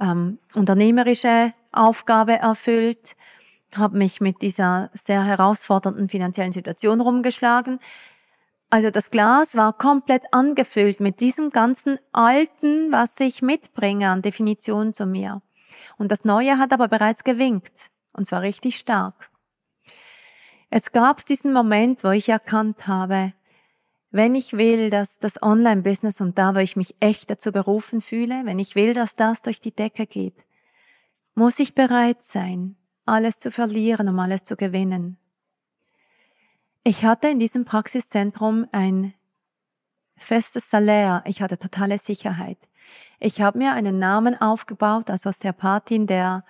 ähm, 0.00 0.38
unternehmerische 0.54 1.52
Aufgabe 1.72 2.34
erfüllt, 2.38 3.16
habe 3.74 3.98
mich 3.98 4.20
mit 4.20 4.42
dieser 4.42 4.90
sehr 4.94 5.24
herausfordernden 5.24 6.08
finanziellen 6.08 6.52
Situation 6.52 7.00
rumgeschlagen. 7.00 7.80
Also 8.74 8.90
das 8.90 9.12
Glas 9.12 9.54
war 9.54 9.72
komplett 9.72 10.24
angefüllt 10.32 10.98
mit 10.98 11.20
diesem 11.20 11.50
ganzen 11.50 11.96
Alten, 12.10 12.90
was 12.90 13.20
ich 13.20 13.40
mitbringe 13.40 14.08
an 14.08 14.20
Definition 14.20 14.92
zu 14.92 15.06
mir. 15.06 15.42
Und 15.96 16.10
das 16.10 16.24
Neue 16.24 16.58
hat 16.58 16.72
aber 16.72 16.88
bereits 16.88 17.22
gewinkt, 17.22 17.92
und 18.14 18.26
zwar 18.26 18.42
richtig 18.42 18.76
stark. 18.76 19.30
Jetzt 20.72 20.92
gab 20.92 21.20
es 21.20 21.24
diesen 21.24 21.52
Moment, 21.52 22.02
wo 22.02 22.10
ich 22.10 22.28
erkannt 22.28 22.88
habe, 22.88 23.32
wenn 24.10 24.34
ich 24.34 24.54
will, 24.54 24.90
dass 24.90 25.20
das 25.20 25.40
Online-Business 25.40 26.20
und 26.20 26.36
da, 26.36 26.56
wo 26.56 26.58
ich 26.58 26.74
mich 26.74 26.96
echt 26.98 27.30
dazu 27.30 27.52
berufen 27.52 28.00
fühle, 28.00 28.42
wenn 28.44 28.58
ich 28.58 28.74
will, 28.74 28.92
dass 28.92 29.14
das 29.14 29.42
durch 29.42 29.60
die 29.60 29.72
Decke 29.72 30.08
geht, 30.08 30.44
muss 31.36 31.60
ich 31.60 31.76
bereit 31.76 32.24
sein, 32.24 32.74
alles 33.06 33.38
zu 33.38 33.52
verlieren, 33.52 34.08
um 34.08 34.18
alles 34.18 34.42
zu 34.42 34.56
gewinnen. 34.56 35.16
Ich 36.86 37.02
hatte 37.02 37.28
in 37.28 37.38
diesem 37.38 37.64
Praxiszentrum 37.64 38.66
ein 38.70 39.14
festes 40.18 40.68
Salär, 40.68 41.22
ich 41.26 41.40
hatte 41.40 41.58
totale 41.58 41.96
Sicherheit. 41.98 42.58
Ich 43.18 43.40
habe 43.40 43.56
mir 43.56 43.72
einen 43.72 43.98
Namen 43.98 44.38
aufgebaut 44.38 45.08
als 45.08 45.24
Osteopathin, 45.24 46.06
der 46.06 46.44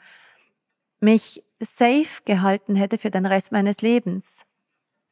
mich 0.98 1.44
safe 1.60 2.22
gehalten 2.24 2.74
hätte 2.74 2.98
für 2.98 3.12
den 3.12 3.26
Rest 3.26 3.52
meines 3.52 3.80
Lebens, 3.80 4.44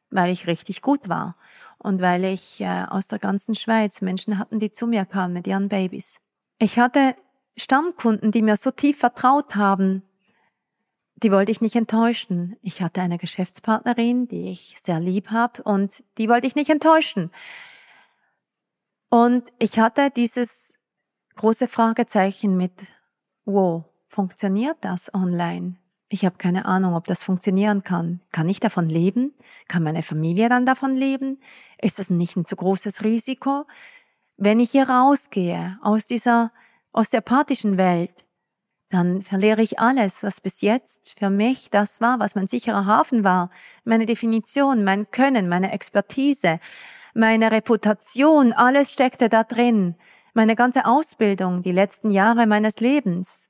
weil 0.09 0.29
ich 0.29 0.45
richtig 0.45 0.81
gut 0.81 1.07
war 1.07 1.37
und 1.77 2.01
weil 2.01 2.25
ich 2.25 2.59
äh, 2.59 2.85
aus 2.89 3.07
der 3.07 3.19
ganzen 3.19 3.55
Schweiz 3.55 4.01
Menschen 4.01 4.37
hatten, 4.37 4.59
die 4.59 4.73
zu 4.73 4.87
mir 4.87 5.05
kamen 5.05 5.33
mit 5.33 5.47
ihren 5.47 5.69
Babys. 5.69 6.19
Ich 6.59 6.77
hatte 6.77 7.15
Stammkunden, 7.55 8.31
die 8.31 8.41
mir 8.41 8.57
so 8.57 8.71
tief 8.71 8.97
vertraut 8.97 9.55
haben, 9.55 10.03
die 11.23 11.31
wollte 11.31 11.51
ich 11.51 11.61
nicht 11.61 11.75
enttäuschen. 11.75 12.57
Ich 12.61 12.81
hatte 12.81 13.01
eine 13.01 13.17
Geschäftspartnerin, 13.17 14.27
die 14.27 14.51
ich 14.51 14.75
sehr 14.77 14.99
lieb 14.99 15.31
habe 15.31 15.63
und 15.63 16.03
die 16.17 16.29
wollte 16.29 16.47
ich 16.47 16.55
nicht 16.55 16.69
enttäuschen. 16.69 17.31
Und 19.09 19.43
ich 19.59 19.79
hatte 19.79 20.09
dieses 20.09 20.75
große 21.35 21.67
Fragezeichen 21.67 22.57
mit, 22.57 22.73
wow, 23.45 23.85
funktioniert 24.07 24.77
das 24.81 25.13
online? 25.13 25.77
Ich 26.09 26.25
habe 26.25 26.37
keine 26.37 26.65
Ahnung, 26.65 26.93
ob 26.93 27.07
das 27.07 27.23
funktionieren 27.23 27.83
kann. 27.83 28.21
Kann 28.31 28.49
ich 28.49 28.59
davon 28.59 28.87
leben? 28.87 29.33
Kann 29.67 29.81
meine 29.81 30.03
Familie 30.03 30.49
dann 30.49 30.65
davon 30.65 30.95
leben? 30.95 31.39
Ist 31.81 31.97
das 31.97 32.09
nicht 32.09 32.35
ein 32.35 32.45
zu 32.45 32.55
großes 32.55 33.03
Risiko? 33.03 33.65
Wenn 34.37 34.59
ich 34.59 34.71
hier 34.71 34.89
rausgehe 34.89 35.79
aus 35.81 36.05
dieser 36.05 36.51
osteopathischen 36.91 37.77
Welt, 37.77 38.25
dann 38.93 39.23
verliere 39.23 39.63
ich 39.63 39.79
alles, 39.79 40.21
was 40.21 40.39
bis 40.39 40.61
jetzt 40.61 41.17
für 41.17 41.31
mich 41.31 41.71
das 41.71 41.99
war, 41.99 42.19
was 42.19 42.35
mein 42.35 42.47
sicherer 42.47 42.85
Hafen 42.85 43.23
war. 43.23 43.49
Meine 43.85 44.05
Definition, 44.05 44.83
mein 44.83 45.09
Können, 45.09 45.49
meine 45.49 45.71
Expertise, 45.71 46.59
meine 47.15 47.51
Reputation, 47.51 48.53
alles 48.53 48.91
steckte 48.91 49.29
da 49.29 49.43
drin. 49.43 49.95
Meine 50.35 50.55
ganze 50.55 50.85
Ausbildung, 50.85 51.63
die 51.63 51.71
letzten 51.71 52.11
Jahre 52.11 52.45
meines 52.45 52.79
Lebens. 52.79 53.49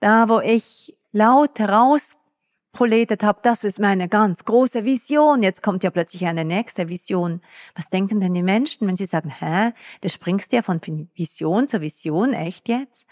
Da, 0.00 0.28
wo 0.30 0.40
ich 0.40 0.96
laut 1.12 1.58
herausproletet 1.58 3.22
habe, 3.22 3.40
das 3.42 3.62
ist 3.62 3.78
meine 3.78 4.08
ganz 4.08 4.44
große 4.46 4.84
Vision. 4.84 5.42
Jetzt 5.42 5.62
kommt 5.62 5.84
ja 5.84 5.90
plötzlich 5.90 6.26
eine 6.26 6.46
nächste 6.46 6.88
Vision. 6.88 7.42
Was 7.74 7.90
denken 7.90 8.20
denn 8.20 8.32
die 8.32 8.42
Menschen, 8.42 8.88
wenn 8.88 8.96
sie 8.96 9.06
sagen, 9.06 9.28
hä, 9.28 9.72
du 10.00 10.08
springst 10.08 10.52
ja 10.52 10.62
von 10.62 10.80
Vision 11.14 11.68
zu 11.68 11.82
Vision, 11.82 12.32
echt 12.32 12.68
jetzt? 12.68 13.06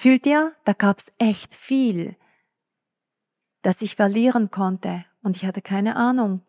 Fühlt 0.00 0.26
ihr, 0.26 0.52
da 0.64 0.74
gab's 0.74 1.10
echt 1.18 1.56
viel, 1.56 2.14
das 3.62 3.82
ich 3.82 3.96
verlieren 3.96 4.48
konnte 4.52 5.04
und 5.24 5.34
ich 5.34 5.44
hatte 5.44 5.60
keine 5.60 5.96
Ahnung, 5.96 6.46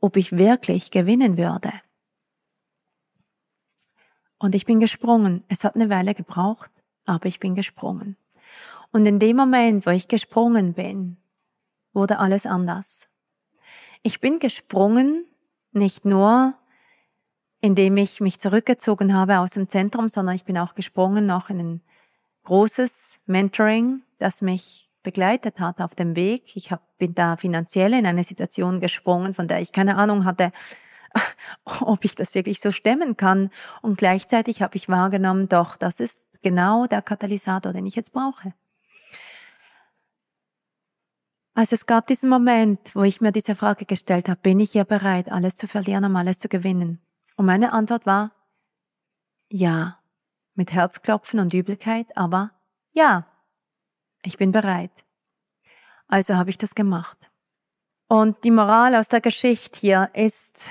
ob 0.00 0.18
ich 0.18 0.32
wirklich 0.32 0.90
gewinnen 0.90 1.38
würde. 1.38 1.72
Und 4.38 4.54
ich 4.54 4.66
bin 4.66 4.80
gesprungen. 4.80 5.44
Es 5.48 5.64
hat 5.64 5.76
eine 5.76 5.88
Weile 5.88 6.14
gebraucht, 6.14 6.70
aber 7.06 7.24
ich 7.24 7.40
bin 7.40 7.54
gesprungen. 7.54 8.18
Und 8.92 9.06
in 9.06 9.18
dem 9.18 9.36
Moment, 9.38 9.86
wo 9.86 9.90
ich 9.90 10.06
gesprungen 10.06 10.74
bin, 10.74 11.16
wurde 11.94 12.18
alles 12.18 12.44
anders. 12.44 13.08
Ich 14.02 14.20
bin 14.20 14.40
gesprungen, 14.40 15.24
nicht 15.72 16.04
nur 16.04 16.54
indem 17.62 17.96
ich 17.96 18.20
mich 18.20 18.38
zurückgezogen 18.38 19.14
habe 19.14 19.38
aus 19.38 19.52
dem 19.52 19.70
Zentrum, 19.70 20.10
sondern 20.10 20.34
ich 20.34 20.44
bin 20.44 20.58
auch 20.58 20.74
gesprungen 20.74 21.24
noch 21.24 21.48
in 21.48 21.58
ein 21.60 21.82
großes 22.44 23.18
Mentoring, 23.26 24.02
das 24.18 24.42
mich 24.42 24.90
begleitet 25.02 25.60
hat 25.60 25.80
auf 25.80 25.94
dem 25.94 26.16
Weg. 26.16 26.56
Ich 26.56 26.70
hab, 26.72 26.98
bin 26.98 27.14
da 27.14 27.36
finanziell 27.36 27.94
in 27.94 28.06
eine 28.06 28.24
Situation 28.24 28.80
gesprungen, 28.80 29.34
von 29.34 29.48
der 29.48 29.60
ich 29.60 29.72
keine 29.72 29.96
Ahnung 29.96 30.24
hatte, 30.24 30.52
ob 31.80 32.04
ich 32.04 32.14
das 32.14 32.34
wirklich 32.34 32.60
so 32.60 32.72
stemmen 32.72 33.16
kann. 33.16 33.50
Und 33.82 33.98
gleichzeitig 33.98 34.62
habe 34.62 34.76
ich 34.76 34.88
wahrgenommen, 34.88 35.48
doch, 35.48 35.76
das 35.76 36.00
ist 36.00 36.20
genau 36.42 36.86
der 36.86 37.02
Katalysator, 37.02 37.72
den 37.72 37.86
ich 37.86 37.94
jetzt 37.94 38.12
brauche. 38.12 38.54
Also 41.54 41.74
es 41.74 41.86
gab 41.86 42.06
diesen 42.06 42.30
Moment, 42.30 42.94
wo 42.94 43.02
ich 43.02 43.20
mir 43.20 43.32
diese 43.32 43.54
Frage 43.54 43.84
gestellt 43.84 44.28
habe, 44.28 44.40
bin 44.40 44.60
ich 44.60 44.72
hier 44.72 44.84
bereit, 44.84 45.30
alles 45.30 45.56
zu 45.56 45.66
verlieren, 45.66 46.04
um 46.04 46.16
alles 46.16 46.38
zu 46.38 46.48
gewinnen? 46.48 47.00
Und 47.36 47.46
meine 47.46 47.72
Antwort 47.72 48.06
war, 48.06 48.32
ja, 49.50 49.99
mit 50.60 50.72
Herzklopfen 50.72 51.40
und 51.40 51.54
Übelkeit, 51.54 52.14
aber 52.18 52.50
ja, 52.92 53.26
ich 54.22 54.36
bin 54.36 54.52
bereit. 54.52 54.92
Also 56.06 56.36
habe 56.36 56.50
ich 56.50 56.58
das 56.58 56.74
gemacht. 56.74 57.30
Und 58.08 58.44
die 58.44 58.50
Moral 58.50 58.94
aus 58.94 59.08
der 59.08 59.22
Geschichte 59.22 59.80
hier 59.80 60.10
ist, 60.12 60.70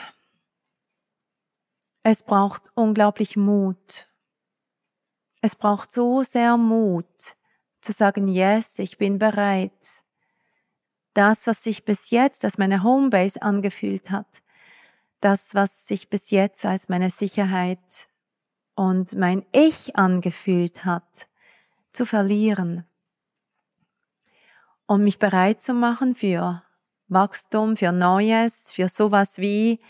es 2.03 2.21
braucht 2.21 2.61
unglaublich 2.75 3.35
Mut. 3.35 4.07
Es 5.41 5.55
braucht 5.55 5.91
so 5.91 6.21
sehr 6.21 6.55
Mut 6.55 7.35
zu 7.81 7.91
sagen, 7.91 8.27
yes, 8.27 8.77
ich 8.77 8.99
bin 8.99 9.17
bereit. 9.17 10.03
Das, 11.15 11.47
was 11.47 11.63
sich 11.63 11.83
bis 11.83 12.11
jetzt 12.11 12.45
als 12.45 12.59
meine 12.59 12.83
Homebase 12.83 13.41
angefühlt 13.41 14.11
hat, 14.11 14.43
das, 15.19 15.55
was 15.55 15.87
sich 15.87 16.11
bis 16.11 16.29
jetzt 16.29 16.63
als 16.63 16.89
meine 16.89 17.09
Sicherheit 17.09 18.08
und 18.79 19.13
mein 19.13 19.45
Ich 19.51 19.97
angefühlt 19.97 20.85
hat, 20.85 21.27
zu 21.91 22.05
verlieren. 22.05 22.85
Und 24.85 25.03
mich 25.03 25.19
bereit 25.19 25.61
zu 25.61 25.73
machen 25.73 26.15
für 26.15 26.63
Wachstum, 27.09 27.75
für 27.75 27.91
Neues, 27.91 28.71
für 28.71 28.87
sowas 28.87 29.37
wie, 29.37 29.81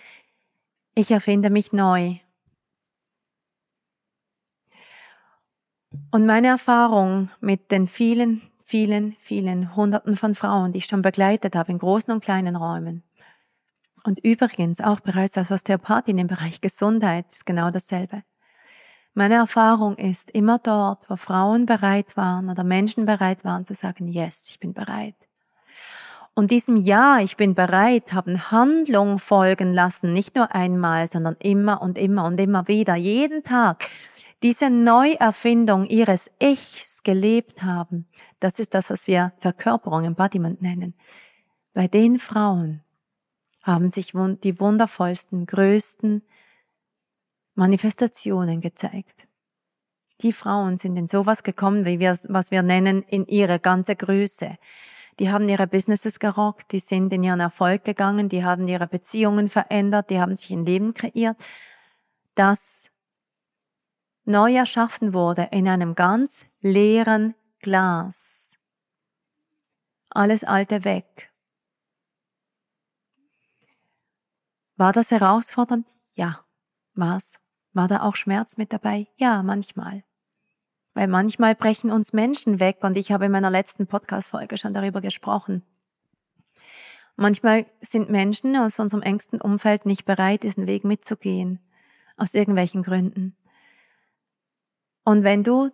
ich 0.96 1.12
erfinde 1.12 1.52
mich 1.52 1.72
neu. 1.72 2.16
Und 6.10 6.26
meine 6.26 6.48
Erfahrung 6.48 7.30
mit 7.42 7.70
den 7.70 7.88
vielen, 7.88 8.42
vielen, 8.64 9.16
vielen 9.20 9.76
Hunderten 9.76 10.18
von 10.18 10.34
Frauen, 10.34 10.72
die 10.72 10.80
ich 10.80 10.88
schon 10.88 11.04
begleitet 11.04 11.56
habe, 11.56 11.72
in 11.72 11.78
großen 11.78 12.12
und 12.12 12.24
kleinen 12.24 12.56
Räumen. 12.56 13.04
Und 14.04 14.20
übrigens 14.26 14.82
auch 14.82 15.00
bereits 15.00 15.38
als 15.38 15.52
Osteopathin 15.52 16.18
im 16.18 16.26
Bereich 16.26 16.60
Gesundheit 16.60 17.28
ist 17.30 17.46
genau 17.46 17.70
dasselbe. 17.70 18.24
Meine 19.20 19.36
Erfahrung 19.36 19.98
ist 19.98 20.32
immer 20.32 20.60
dort, 20.60 21.10
wo 21.10 21.18
Frauen 21.18 21.66
bereit 21.66 22.16
waren 22.16 22.50
oder 22.50 22.64
Menschen 22.64 23.06
bereit 23.06 23.44
waren 23.44 23.66
zu 23.66 23.74
sagen, 23.74 24.08
yes, 24.08 24.48
ich 24.50 24.62
bin 24.62 24.74
bereit. 24.74 25.14
Und 26.36 26.52
diesem 26.52 26.78
Ja, 26.78 27.20
ich 27.20 27.36
bin 27.36 27.54
bereit, 27.54 28.14
haben 28.14 28.50
Handlung 28.50 29.20
folgen 29.20 29.74
lassen, 29.74 30.14
nicht 30.14 30.38
nur 30.38 30.56
einmal, 30.56 31.10
sondern 31.10 31.36
immer 31.42 31.82
und 31.82 31.98
immer 31.98 32.24
und 32.24 32.40
immer 32.40 32.70
wieder, 32.70 32.96
jeden 32.96 33.44
Tag. 33.44 33.90
Diese 34.42 34.70
Neuerfindung 34.70 35.86
ihres 35.88 36.32
Ichs 36.42 37.04
gelebt 37.04 37.62
haben, 37.62 38.08
das 38.40 38.58
ist 38.58 38.74
das, 38.74 38.90
was 38.90 39.06
wir 39.06 39.34
Verkörperung, 39.40 40.06
Embodiment 40.06 40.62
nennen. 40.62 40.94
Bei 41.74 41.90
den 41.90 42.20
Frauen 42.20 42.84
haben 43.64 43.92
sich 43.92 44.14
die 44.14 44.60
wundervollsten, 44.62 45.46
größten 45.46 46.22
Manifestationen 47.60 48.62
gezeigt. 48.62 49.28
Die 50.22 50.32
Frauen 50.32 50.78
sind 50.78 50.96
in 50.96 51.10
sowas 51.10 51.44
gekommen, 51.44 51.86
wie 51.86 52.00
wir, 52.00 52.18
was 52.30 52.52
wir 52.52 52.64
nennen, 52.64 53.04
in 53.04 53.26
ihre 53.28 53.60
ganze 53.60 53.98
Größe. 53.98 54.58
Die 55.20 55.30
haben 55.30 55.50
ihre 55.50 55.68
Businesses 55.68 56.20
gerockt, 56.20 56.72
die 56.72 56.80
sind 56.80 57.12
in 57.12 57.22
ihren 57.22 57.42
Erfolg 57.42 57.84
gegangen, 57.84 58.30
die 58.30 58.46
haben 58.46 58.68
ihre 58.70 58.88
Beziehungen 58.88 59.50
verändert, 59.50 60.10
die 60.10 60.22
haben 60.22 60.38
sich 60.38 60.52
ein 60.52 60.66
Leben 60.66 60.94
kreiert, 60.94 61.36
das 62.36 62.90
neu 64.24 64.56
erschaffen 64.56 65.14
wurde 65.14 65.50
in 65.52 65.68
einem 65.68 65.96
ganz 65.96 66.46
leeren 66.62 67.36
Glas. 67.60 68.58
Alles 70.10 70.46
Alte 70.46 70.86
weg. 70.86 71.30
War 74.78 74.94
das 74.94 75.12
herausfordernd? 75.12 75.86
Ja. 76.16 76.46
War's? 76.94 77.40
War 77.74 77.88
da 77.88 78.02
auch 78.02 78.16
Schmerz 78.16 78.58
mit 78.58 78.74
dabei? 78.74 79.08
Ja, 79.18 79.44
manchmal. 79.44 80.04
Weil 80.94 81.08
manchmal 81.08 81.56
brechen 81.56 81.92
uns 81.92 82.14
Menschen 82.14 82.60
weg 82.60 82.78
und 82.82 82.98
ich 82.98 83.12
habe 83.12 83.26
in 83.26 83.32
meiner 83.32 83.52
letzten 83.52 83.88
Podcast-Folge 83.88 84.58
schon 84.58 84.74
darüber 84.74 85.02
gesprochen. 85.02 85.64
Manchmal 87.16 87.66
sind 87.82 88.10
Menschen 88.10 88.56
aus 88.56 88.80
unserem 88.80 89.04
engsten 89.04 89.42
Umfeld 89.42 89.86
nicht 89.86 90.06
bereit, 90.06 90.44
diesen 90.44 90.68
Weg 90.68 90.84
mitzugehen. 90.84 91.60
Aus 92.18 92.34
irgendwelchen 92.34 92.84
Gründen. 92.84 93.36
Und 95.04 95.24
wenn 95.24 95.44
du 95.44 95.70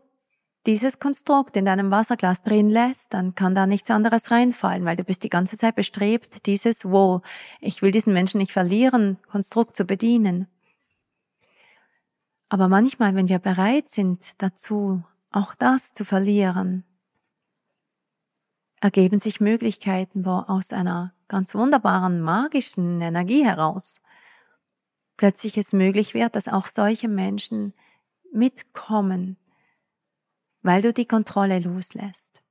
dieses 0.66 1.00
Konstrukt 1.00 1.56
in 1.56 1.66
deinem 1.66 1.92
Wasserglas 1.92 2.42
drin 2.42 2.70
lässt, 2.70 3.14
dann 3.14 3.36
kann 3.36 3.54
da 3.54 3.68
nichts 3.68 3.92
anderes 3.92 4.32
reinfallen, 4.32 4.86
weil 4.86 4.96
du 4.96 5.04
bist 5.04 5.24
die 5.24 5.30
ganze 5.30 5.58
Zeit 5.58 5.76
bestrebt, 5.76 6.46
dieses 6.46 6.86
Wo, 6.86 7.22
ich 7.62 7.82
will 7.82 7.92
diesen 7.92 8.14
Menschen 8.14 8.40
nicht 8.40 8.52
verlieren, 8.52 9.18
Konstrukt 9.30 9.76
zu 9.76 9.86
bedienen. 9.86 10.48
Aber 12.50 12.68
manchmal, 12.68 13.16
wenn 13.16 13.28
wir 13.28 13.40
bereit 13.40 13.90
sind 13.90 14.42
dazu, 14.42 15.04
auch 15.32 15.56
das 15.56 15.94
zu 15.94 16.06
verlieren, 16.06 16.84
ergeben 18.82 19.20
sich 19.20 19.42
Möglichkeiten, 19.42 20.26
wo 20.26 20.32
aus 20.32 20.72
einer 20.72 21.14
ganz 21.28 21.56
wunderbaren 21.56 22.22
magischen 22.22 23.02
Energie 23.02 23.44
heraus 23.44 24.00
plötzlich 25.18 25.58
es 25.58 25.74
möglich 25.74 26.14
wird, 26.14 26.36
dass 26.36 26.48
auch 26.48 26.68
solche 26.68 27.08
Menschen 27.08 27.74
mitkommen, 28.32 29.38
weil 30.62 30.82
du 30.82 30.94
die 30.94 31.08
Kontrolle 31.08 31.60
loslässt. 31.60 32.42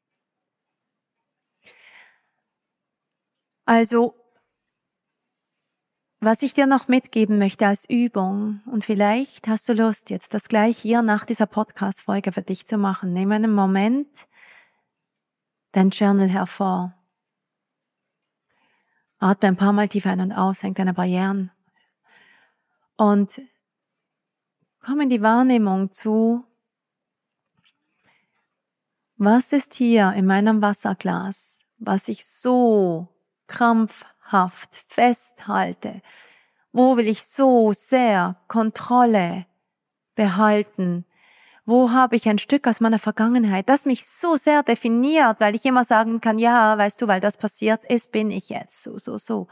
Also 3.66 4.14
was 6.24 6.42
ich 6.42 6.54
dir 6.54 6.66
noch 6.66 6.88
mitgeben 6.88 7.38
möchte 7.38 7.66
als 7.66 7.88
Übung, 7.88 8.62
und 8.66 8.84
vielleicht 8.84 9.46
hast 9.48 9.68
du 9.68 9.72
Lust, 9.72 10.10
jetzt 10.10 10.34
das 10.34 10.48
gleich 10.48 10.78
hier 10.78 11.02
nach 11.02 11.24
dieser 11.24 11.46
Podcast-Folge 11.46 12.32
für 12.32 12.42
dich 12.42 12.66
zu 12.66 12.78
machen, 12.78 13.12
nimm 13.12 13.30
einen 13.32 13.52
Moment 13.52 14.26
dein 15.72 15.90
Journal 15.90 16.28
hervor. 16.28 16.94
Atme 19.18 19.48
ein 19.48 19.56
paar 19.56 19.72
Mal 19.72 19.88
tief 19.88 20.06
ein 20.06 20.20
und 20.20 20.32
aus, 20.32 20.60
senk 20.60 20.76
deine 20.76 20.94
Barrieren. 20.94 21.50
Und 22.96 23.40
komm 24.80 25.00
in 25.00 25.10
die 25.10 25.22
Wahrnehmung 25.22 25.92
zu, 25.92 26.44
was 29.16 29.52
ist 29.52 29.74
hier 29.74 30.12
in 30.12 30.26
meinem 30.26 30.62
Wasserglas, 30.62 31.64
was 31.78 32.08
ich 32.08 32.26
so 32.26 33.08
krampf 33.46 34.04
haft 34.24 34.84
festhalte? 34.88 36.02
Wo 36.72 36.96
will 36.96 37.08
ich 37.08 37.24
so 37.24 37.72
sehr 37.72 38.36
Kontrolle 38.48 39.46
behalten? 40.14 41.04
Wo 41.66 41.92
habe 41.92 42.16
ich 42.16 42.28
ein 42.28 42.38
Stück 42.38 42.66
aus 42.66 42.80
meiner 42.80 42.98
Vergangenheit, 42.98 43.68
das 43.68 43.86
mich 43.86 44.06
so 44.06 44.36
sehr 44.36 44.62
definiert, 44.62 45.40
weil 45.40 45.54
ich 45.54 45.64
immer 45.64 45.84
sagen 45.84 46.20
kann, 46.20 46.38
ja, 46.38 46.76
weißt 46.76 47.00
du, 47.00 47.08
weil 47.08 47.20
das 47.20 47.36
passiert 47.36 47.84
ist, 47.84 48.12
bin 48.12 48.30
ich 48.30 48.50
jetzt 48.50 48.82
so, 48.82 48.98
so, 48.98 49.16
so. 49.16 49.46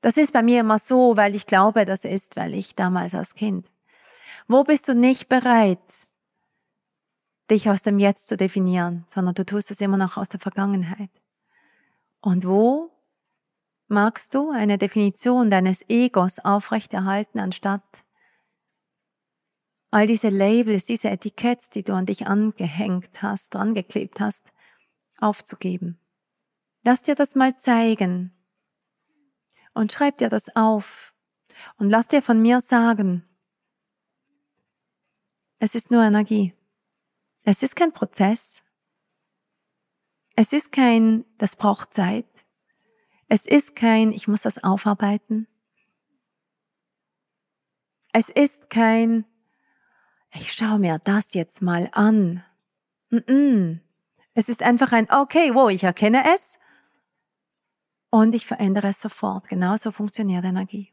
Das 0.00 0.16
ist 0.16 0.32
bei 0.32 0.42
mir 0.42 0.60
immer 0.60 0.78
so, 0.78 1.16
weil 1.16 1.34
ich 1.34 1.46
glaube, 1.46 1.84
das 1.84 2.04
ist, 2.04 2.36
weil 2.36 2.54
ich 2.54 2.74
damals 2.74 3.14
als 3.14 3.34
Kind. 3.34 3.70
Wo 4.48 4.64
bist 4.64 4.88
du 4.88 4.94
nicht 4.94 5.28
bereit, 5.28 6.06
dich 7.50 7.68
aus 7.68 7.82
dem 7.82 7.98
Jetzt 7.98 8.28
zu 8.28 8.36
definieren, 8.36 9.04
sondern 9.08 9.34
du 9.34 9.44
tust 9.44 9.70
es 9.70 9.80
immer 9.80 9.96
noch 9.96 10.16
aus 10.16 10.28
der 10.28 10.40
Vergangenheit? 10.40 11.10
Und 12.20 12.46
wo 12.46 12.90
Magst 13.92 14.32
du 14.32 14.50
eine 14.50 14.78
Definition 14.78 15.50
deines 15.50 15.86
Egos 15.86 16.38
aufrechterhalten, 16.38 17.38
anstatt 17.38 18.04
all 19.90 20.06
diese 20.06 20.30
Labels, 20.30 20.86
diese 20.86 21.10
Etiketts, 21.10 21.68
die 21.68 21.82
du 21.82 21.92
an 21.92 22.06
dich 22.06 22.26
angehängt 22.26 23.22
hast, 23.22 23.52
drangeklebt 23.52 24.18
hast, 24.18 24.54
aufzugeben? 25.18 26.00
Lass 26.82 27.02
dir 27.02 27.14
das 27.14 27.34
mal 27.34 27.58
zeigen 27.58 28.32
und 29.74 29.92
schreib 29.92 30.16
dir 30.16 30.30
das 30.30 30.56
auf 30.56 31.12
und 31.76 31.90
lass 31.90 32.08
dir 32.08 32.22
von 32.22 32.40
mir 32.40 32.62
sagen, 32.62 33.28
Es 35.58 35.74
ist 35.74 35.90
nur 35.90 36.02
Energie. 36.02 36.54
Es 37.42 37.62
ist 37.62 37.76
kein 37.76 37.92
Prozess. 37.92 38.64
Es 40.34 40.54
ist 40.54 40.72
kein, 40.72 41.26
das 41.36 41.56
braucht 41.56 41.92
Zeit. 41.92 42.31
Es 43.34 43.46
ist 43.46 43.74
kein, 43.74 44.12
ich 44.12 44.28
muss 44.28 44.42
das 44.42 44.62
aufarbeiten. 44.62 45.46
Es 48.12 48.28
ist 48.28 48.68
kein, 48.68 49.24
ich 50.34 50.52
schaue 50.52 50.78
mir 50.78 50.98
das 50.98 51.32
jetzt 51.32 51.62
mal 51.62 51.88
an. 51.92 52.44
Es 54.34 54.50
ist 54.50 54.62
einfach 54.62 54.92
ein, 54.92 55.10
okay, 55.10 55.54
wo, 55.54 55.70
ich 55.70 55.82
erkenne 55.82 56.22
es 56.34 56.58
und 58.10 58.34
ich 58.34 58.44
verändere 58.44 58.88
es 58.88 59.00
sofort. 59.00 59.48
Genauso 59.48 59.92
funktioniert 59.92 60.44
Energie. 60.44 60.92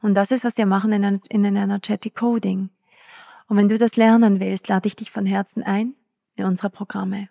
Und 0.00 0.16
das 0.16 0.32
ist, 0.32 0.42
was 0.42 0.56
wir 0.56 0.66
machen 0.66 0.92
in, 0.92 1.20
in 1.28 1.46
ein 1.46 1.54
Energetic 1.54 2.16
Coding. 2.16 2.70
Und 3.46 3.56
wenn 3.56 3.68
du 3.68 3.78
das 3.78 3.94
lernen 3.94 4.40
willst, 4.40 4.66
lade 4.66 4.88
ich 4.88 4.96
dich 4.96 5.12
von 5.12 5.26
Herzen 5.26 5.62
ein 5.62 5.94
in 6.34 6.46
unsere 6.46 6.70
Programme. 6.70 7.28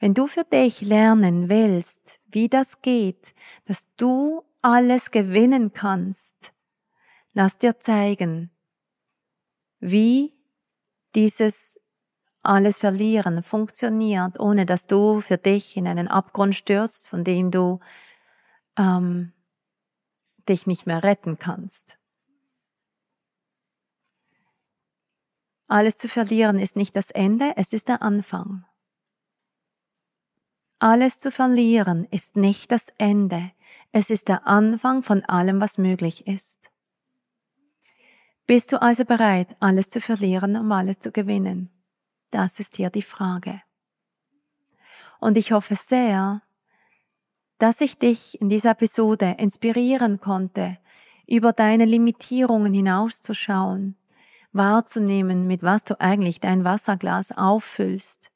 Wenn 0.00 0.14
du 0.14 0.26
für 0.26 0.44
dich 0.44 0.80
lernen 0.80 1.48
willst, 1.48 2.20
wie 2.26 2.48
das 2.48 2.82
geht, 2.82 3.34
dass 3.64 3.86
du 3.96 4.44
alles 4.62 5.10
gewinnen 5.10 5.72
kannst, 5.72 6.54
lass 7.32 7.58
dir 7.58 7.80
zeigen, 7.80 8.50
wie 9.80 10.34
dieses 11.14 11.80
alles 12.42 12.78
verlieren 12.78 13.42
funktioniert, 13.42 14.38
ohne 14.38 14.66
dass 14.66 14.86
du 14.86 15.20
für 15.20 15.36
dich 15.36 15.76
in 15.76 15.88
einen 15.88 16.08
Abgrund 16.08 16.54
stürzt, 16.54 17.08
von 17.08 17.24
dem 17.24 17.50
du 17.50 17.80
ähm, 18.78 19.32
dich 20.48 20.66
nicht 20.66 20.86
mehr 20.86 21.02
retten 21.02 21.38
kannst. 21.38 21.98
Alles 25.66 25.98
zu 25.98 26.08
verlieren 26.08 26.58
ist 26.58 26.76
nicht 26.76 26.96
das 26.96 27.10
Ende, 27.10 27.52
es 27.56 27.72
ist 27.72 27.88
der 27.88 28.00
Anfang. 28.00 28.64
Alles 30.80 31.18
zu 31.18 31.32
verlieren 31.32 32.06
ist 32.12 32.36
nicht 32.36 32.70
das 32.70 32.92
Ende, 32.98 33.50
es 33.90 34.10
ist 34.10 34.28
der 34.28 34.46
Anfang 34.46 35.02
von 35.02 35.24
allem, 35.24 35.60
was 35.60 35.76
möglich 35.76 36.28
ist. 36.28 36.70
Bist 38.46 38.70
du 38.70 38.80
also 38.80 39.04
bereit, 39.04 39.56
alles 39.58 39.88
zu 39.88 40.00
verlieren, 40.00 40.56
um 40.56 40.70
alles 40.70 41.00
zu 41.00 41.10
gewinnen? 41.10 41.70
Das 42.30 42.60
ist 42.60 42.76
hier 42.76 42.90
die 42.90 43.02
Frage. 43.02 43.60
Und 45.18 45.36
ich 45.36 45.50
hoffe 45.50 45.74
sehr, 45.74 46.42
dass 47.58 47.80
ich 47.80 47.98
dich 47.98 48.40
in 48.40 48.48
dieser 48.48 48.70
Episode 48.70 49.34
inspirieren 49.38 50.20
konnte, 50.20 50.78
über 51.26 51.52
deine 51.52 51.86
Limitierungen 51.86 52.72
hinauszuschauen, 52.72 53.96
wahrzunehmen, 54.52 55.48
mit 55.48 55.64
was 55.64 55.82
du 55.82 56.00
eigentlich 56.00 56.38
dein 56.38 56.62
Wasserglas 56.62 57.36
auffüllst 57.36 58.30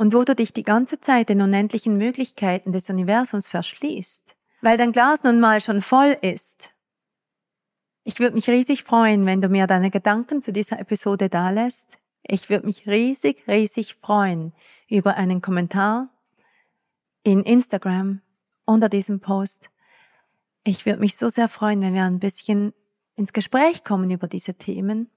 und 0.00 0.14
wo 0.14 0.24
du 0.24 0.34
dich 0.34 0.54
die 0.54 0.62
ganze 0.62 0.98
Zeit 0.98 1.28
den 1.28 1.42
unendlichen 1.42 1.98
Möglichkeiten 1.98 2.72
des 2.72 2.88
Universums 2.88 3.46
verschließt, 3.46 4.34
weil 4.62 4.78
dein 4.78 4.92
Glas 4.92 5.24
nun 5.24 5.40
mal 5.40 5.60
schon 5.60 5.82
voll 5.82 6.16
ist. 6.22 6.72
Ich 8.04 8.18
würde 8.18 8.34
mich 8.34 8.48
riesig 8.48 8.82
freuen, 8.82 9.26
wenn 9.26 9.42
du 9.42 9.50
mir 9.50 9.66
deine 9.66 9.90
Gedanken 9.90 10.40
zu 10.40 10.54
dieser 10.54 10.80
Episode 10.80 11.28
dalässt. 11.28 11.98
Ich 12.22 12.48
würde 12.48 12.64
mich 12.64 12.88
riesig, 12.88 13.46
riesig 13.46 13.96
freuen 13.96 14.54
über 14.88 15.18
einen 15.18 15.42
Kommentar 15.42 16.08
in 17.22 17.42
Instagram 17.42 18.22
unter 18.64 18.88
diesem 18.88 19.20
Post. 19.20 19.70
Ich 20.64 20.86
würde 20.86 21.00
mich 21.00 21.18
so 21.18 21.28
sehr 21.28 21.48
freuen, 21.48 21.82
wenn 21.82 21.92
wir 21.92 22.04
ein 22.04 22.20
bisschen 22.20 22.72
ins 23.16 23.34
Gespräch 23.34 23.84
kommen 23.84 24.10
über 24.10 24.28
diese 24.28 24.54
Themen. 24.54 25.10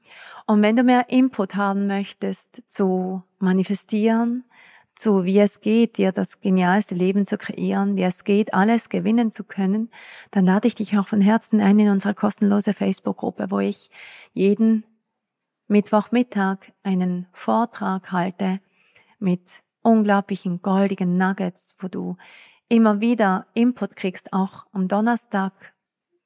Und 0.45 0.61
wenn 0.61 0.75
du 0.75 0.83
mehr 0.83 1.09
Input 1.09 1.55
haben 1.55 1.87
möchtest 1.87 2.63
zu 2.67 3.23
manifestieren, 3.39 4.43
zu 4.95 5.23
wie 5.23 5.39
es 5.39 5.61
geht, 5.61 5.97
dir 5.97 6.11
das 6.11 6.39
genialste 6.41 6.95
Leben 6.95 7.25
zu 7.25 7.37
kreieren, 7.37 7.95
wie 7.95 8.03
es 8.03 8.23
geht, 8.23 8.53
alles 8.53 8.89
gewinnen 8.89 9.31
zu 9.31 9.43
können, 9.43 9.89
dann 10.31 10.45
lade 10.45 10.67
ich 10.67 10.75
dich 10.75 10.97
auch 10.97 11.07
von 11.07 11.21
Herzen 11.21 11.61
ein 11.61 11.79
in 11.79 11.89
unsere 11.89 12.13
kostenlose 12.13 12.73
Facebook-Gruppe, 12.73 13.49
wo 13.49 13.59
ich 13.59 13.89
jeden 14.33 14.83
Mittwochmittag 15.67 16.57
einen 16.83 17.27
Vortrag 17.33 18.11
halte 18.11 18.59
mit 19.19 19.63
unglaublichen 19.81 20.61
goldigen 20.61 21.17
Nuggets, 21.17 21.75
wo 21.79 21.87
du 21.87 22.17
immer 22.69 23.01
wieder 23.01 23.47
Input 23.53 23.95
kriegst, 23.95 24.33
auch 24.33 24.65
am 24.71 24.87
Donnerstag 24.87 25.72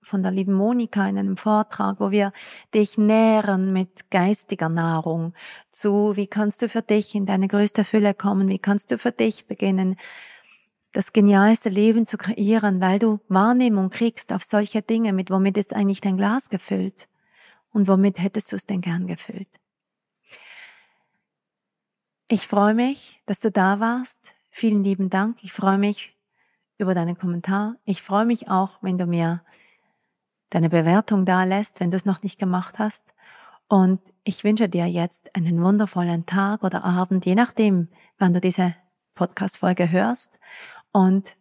von 0.08 0.24
der 0.24 0.32
lieben 0.32 0.54
Monika 0.54 1.08
in 1.08 1.18
einem 1.18 1.38
Vortrag, 1.38 2.00
wo 2.00 2.12
wir 2.12 2.32
dich 2.74 2.98
nähren 2.98 3.74
mit 3.74 4.10
geistiger 4.10 4.70
Nahrung 4.70 5.34
zu, 5.72 6.16
wie 6.16 6.28
kannst 6.28 6.62
du 6.62 6.70
für 6.70 6.82
dich 6.82 7.14
in 7.14 7.26
deine 7.26 7.48
größte 7.48 7.84
Fülle 7.84 8.14
kommen, 8.14 8.50
wie 8.50 8.60
kannst 8.60 8.92
du 8.92 8.98
für 8.98 9.12
dich 9.12 9.46
beginnen, 9.46 9.98
das 10.94 11.14
genialste 11.14 11.70
Leben 11.70 12.06
zu 12.06 12.18
kreieren, 12.18 12.82
weil 12.82 12.98
du 12.98 13.20
Wahrnehmung 13.28 13.90
kriegst 13.90 14.34
auf 14.34 14.44
solche 14.44 14.82
Dinge, 14.82 15.14
mit 15.14 15.30
womit 15.30 15.58
ist 15.58 15.76
eigentlich 15.76 16.02
dein 16.02 16.18
Glas 16.18 16.50
gefüllt 16.50 17.08
und 17.72 17.88
womit 17.88 18.20
hättest 18.20 18.52
du 18.52 18.56
es 18.56 18.66
denn 18.66 18.82
gern 18.82 19.06
gefüllt. 19.06 19.50
Ich 22.30 22.48
freue 22.48 22.74
mich, 22.74 23.22
dass 23.26 23.40
du 23.40 23.52
da 23.52 23.80
warst. 23.80 24.36
Vielen 24.50 24.84
lieben 24.84 25.10
Dank. 25.10 25.38
Ich 25.44 25.54
freue 25.54 25.78
mich 25.78 26.18
über 26.78 26.94
deinen 26.94 27.18
Kommentar. 27.18 27.76
Ich 27.86 28.02
freue 28.02 28.26
mich 28.26 28.50
auch, 28.50 28.80
wenn 28.82 28.98
du 28.98 29.06
mir 29.06 29.44
deine 30.50 30.70
Bewertung 30.70 31.26
da 31.26 31.44
lässt, 31.44 31.80
wenn 31.80 31.92
du 31.92 31.98
es 31.98 32.06
noch 32.06 32.24
nicht 32.24 32.40
gemacht 32.40 32.80
hast. 32.80 33.14
Und 33.68 34.00
ich 34.24 34.44
wünsche 34.44 34.70
dir 34.70 34.86
jetzt 34.86 35.36
einen 35.36 35.62
wundervollen 35.62 36.26
Tag 36.26 36.64
oder 36.64 36.84
Abend, 36.84 37.26
je 37.26 37.36
nachdem, 37.36 37.90
wann 38.18 38.34
du 38.34 38.42
diese 38.42 38.76
Podcast-Folge 39.16 39.92
hörst. 39.92 40.32
Und 40.92 41.38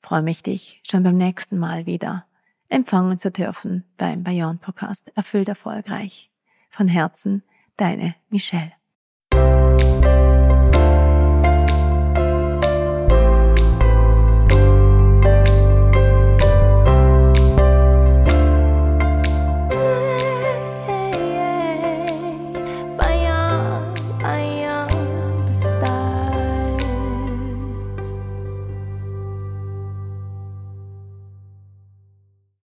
freue 0.00 0.22
mich, 0.22 0.42
dich 0.42 0.80
schon 0.88 1.02
beim 1.02 1.16
nächsten 1.16 1.58
Mal 1.58 1.86
wieder 1.86 2.24
empfangen 2.68 3.18
zu 3.18 3.30
dürfen 3.30 3.84
beim 3.96 4.22
Beyond 4.22 4.60
Podcast 4.60 5.10
Erfüllt 5.14 5.48
erfolgreich. 5.48 6.30
Von 6.70 6.88
Herzen, 6.88 7.42
deine 7.76 8.14
Michelle. 8.28 8.77